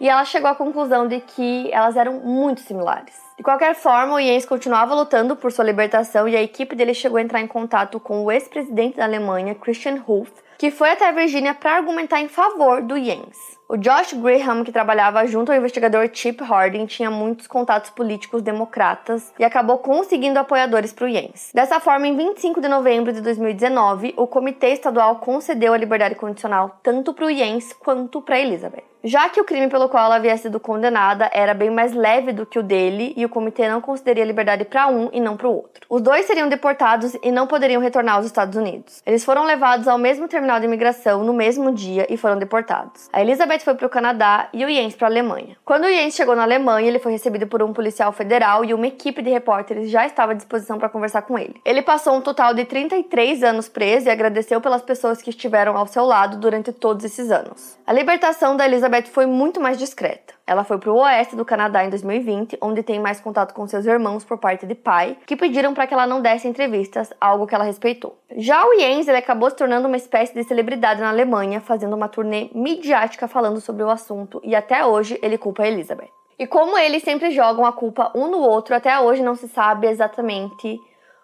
[0.02, 3.14] e ela chegou à conclusão de que elas eram muito similares.
[3.36, 7.18] De qualquer forma, o Jens continuava lutando por sua libertação e a equipe dele chegou
[7.18, 11.12] a entrar em contato com o ex-presidente da Alemanha, Christian Wolff, que foi até a
[11.12, 13.36] Virgínia para argumentar em favor do Jens.
[13.68, 19.32] O Josh Graham, que trabalhava junto ao investigador Chip Harding, tinha muitos contatos políticos democratas
[19.38, 21.52] e acabou conseguindo apoiadores para o Jens.
[21.54, 26.80] Dessa forma, em 25 de novembro de 2019, o Comitê Estadual concedeu a liberdade condicional
[26.82, 30.36] tanto para o Jens quanto para Elizabeth já que o crime pelo qual ela havia
[30.36, 34.24] sido condenada era bem mais leve do que o dele e o comitê não concederia
[34.24, 35.86] liberdade para um e não para o outro.
[35.88, 39.02] Os dois seriam deportados e não poderiam retornar aos Estados Unidos.
[39.04, 43.08] Eles foram levados ao mesmo terminal de imigração no mesmo dia e foram deportados.
[43.12, 45.56] A Elizabeth foi para o Canadá e o Jens para a Alemanha.
[45.64, 48.86] Quando o Jens chegou na Alemanha, ele foi recebido por um policial federal e uma
[48.86, 51.60] equipe de repórteres já estava à disposição para conversar com ele.
[51.64, 55.86] Ele passou um total de 33 anos preso e agradeceu pelas pessoas que estiveram ao
[55.86, 57.78] seu lado durante todos esses anos.
[57.86, 60.34] A libertação da Elizabeth Elizabeth foi muito mais discreta.
[60.46, 63.86] Ela foi para o oeste do Canadá em 2020, onde tem mais contato com seus
[63.86, 67.54] irmãos por parte de pai, que pediram para que ela não desse entrevistas, algo que
[67.54, 68.18] ela respeitou.
[68.36, 72.08] Já o Jens, ele acabou se tornando uma espécie de celebridade na Alemanha, fazendo uma
[72.08, 76.10] turnê midiática falando sobre o assunto, e até hoje ele culpa a Elizabeth.
[76.38, 79.86] E como eles sempre jogam a culpa um no outro, até hoje não se sabe
[79.86, 80.78] exatamente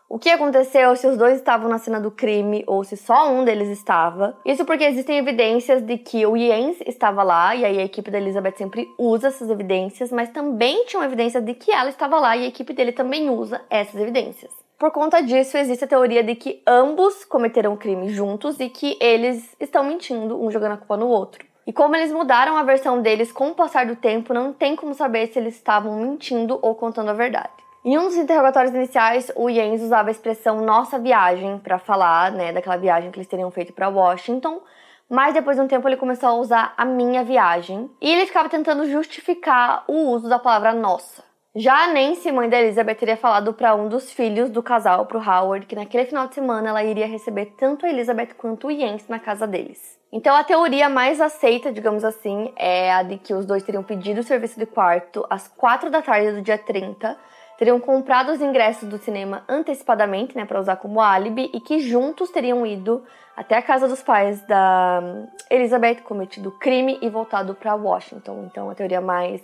[0.09, 3.45] o que aconteceu, se os dois estavam na cena do crime ou se só um
[3.45, 4.35] deles estava.
[4.43, 8.17] Isso porque existem evidências de que o Jens estava lá, e aí a equipe da
[8.17, 12.45] Elizabeth sempre usa essas evidências, mas também tinham evidências de que ela estava lá e
[12.45, 14.51] a equipe dele também usa essas evidências.
[14.79, 18.97] Por conta disso, existe a teoria de que ambos cometeram o crime juntos e que
[19.01, 21.45] eles estão mentindo, um jogando a culpa no outro.
[21.67, 24.95] E como eles mudaram a versão deles com o passar do tempo, não tem como
[24.95, 27.68] saber se eles estavam mentindo ou contando a verdade.
[27.89, 32.53] Em um dos interrogatórios iniciais, o Jens usava a expressão nossa viagem para falar, né,
[32.53, 34.61] daquela viagem que eles teriam feito para Washington,
[35.09, 38.47] mas depois de um tempo ele começou a usar a minha viagem e ele ficava
[38.51, 41.25] tentando justificar o uso da palavra nossa.
[41.57, 45.17] Já a Nancy, mãe da Elizabeth, teria falado para um dos filhos do casal, para
[45.17, 48.71] o Howard, que naquele final de semana ela iria receber tanto a Elizabeth quanto o
[48.71, 49.99] Jens na casa deles.
[50.13, 54.21] Então a teoria mais aceita, digamos assim, é a de que os dois teriam pedido
[54.21, 57.17] o serviço de quarto às 4 da tarde do dia 30
[57.59, 62.31] teriam comprado os ingressos do cinema antecipadamente, né, para usar como álibi, e que juntos
[62.31, 63.05] teriam ido
[63.37, 65.03] até a casa dos pais da
[65.51, 68.49] Elizabeth, cometido crime e voltado para Washington.
[68.51, 69.43] Então, a teoria mais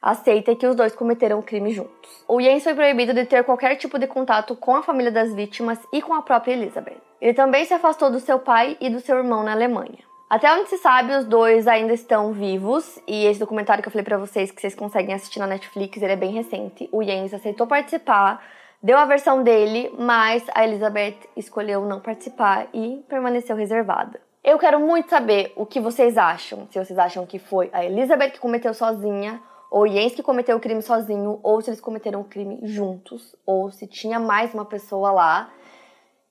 [0.00, 2.24] aceita é que os dois cometeram o crime juntos.
[2.28, 5.78] O Jens foi proibido de ter qualquer tipo de contato com a família das vítimas
[5.92, 7.00] e com a própria Elizabeth.
[7.20, 10.07] Ele também se afastou do seu pai e do seu irmão na Alemanha.
[10.28, 12.98] Até onde se sabe, os dois ainda estão vivos.
[13.06, 16.12] E esse documentário que eu falei para vocês, que vocês conseguem assistir na Netflix, ele
[16.12, 16.86] é bem recente.
[16.92, 18.44] O Jens aceitou participar,
[18.82, 24.20] deu a versão dele, mas a Elizabeth escolheu não participar e permaneceu reservada.
[24.44, 26.68] Eu quero muito saber o que vocês acham.
[26.70, 30.58] Se vocês acham que foi a Elizabeth que cometeu sozinha, ou o Jens que cometeu
[30.58, 34.66] o crime sozinho, ou se eles cometeram o crime juntos, ou se tinha mais uma
[34.66, 35.50] pessoa lá.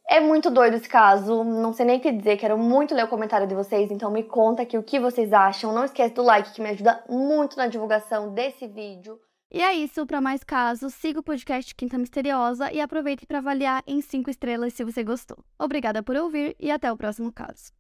[0.09, 3.09] É muito doido esse caso, não sei nem o que dizer, quero muito ler o
[3.09, 5.73] comentário de vocês, então me conta aqui o que vocês acham.
[5.73, 9.19] Não esquece do like que me ajuda muito na divulgação desse vídeo.
[9.51, 13.83] E é isso, para mais casos, siga o podcast Quinta Misteriosa e aproveite para avaliar
[13.85, 15.37] em 5 estrelas se você gostou.
[15.59, 17.71] Obrigada por ouvir e até o próximo caso.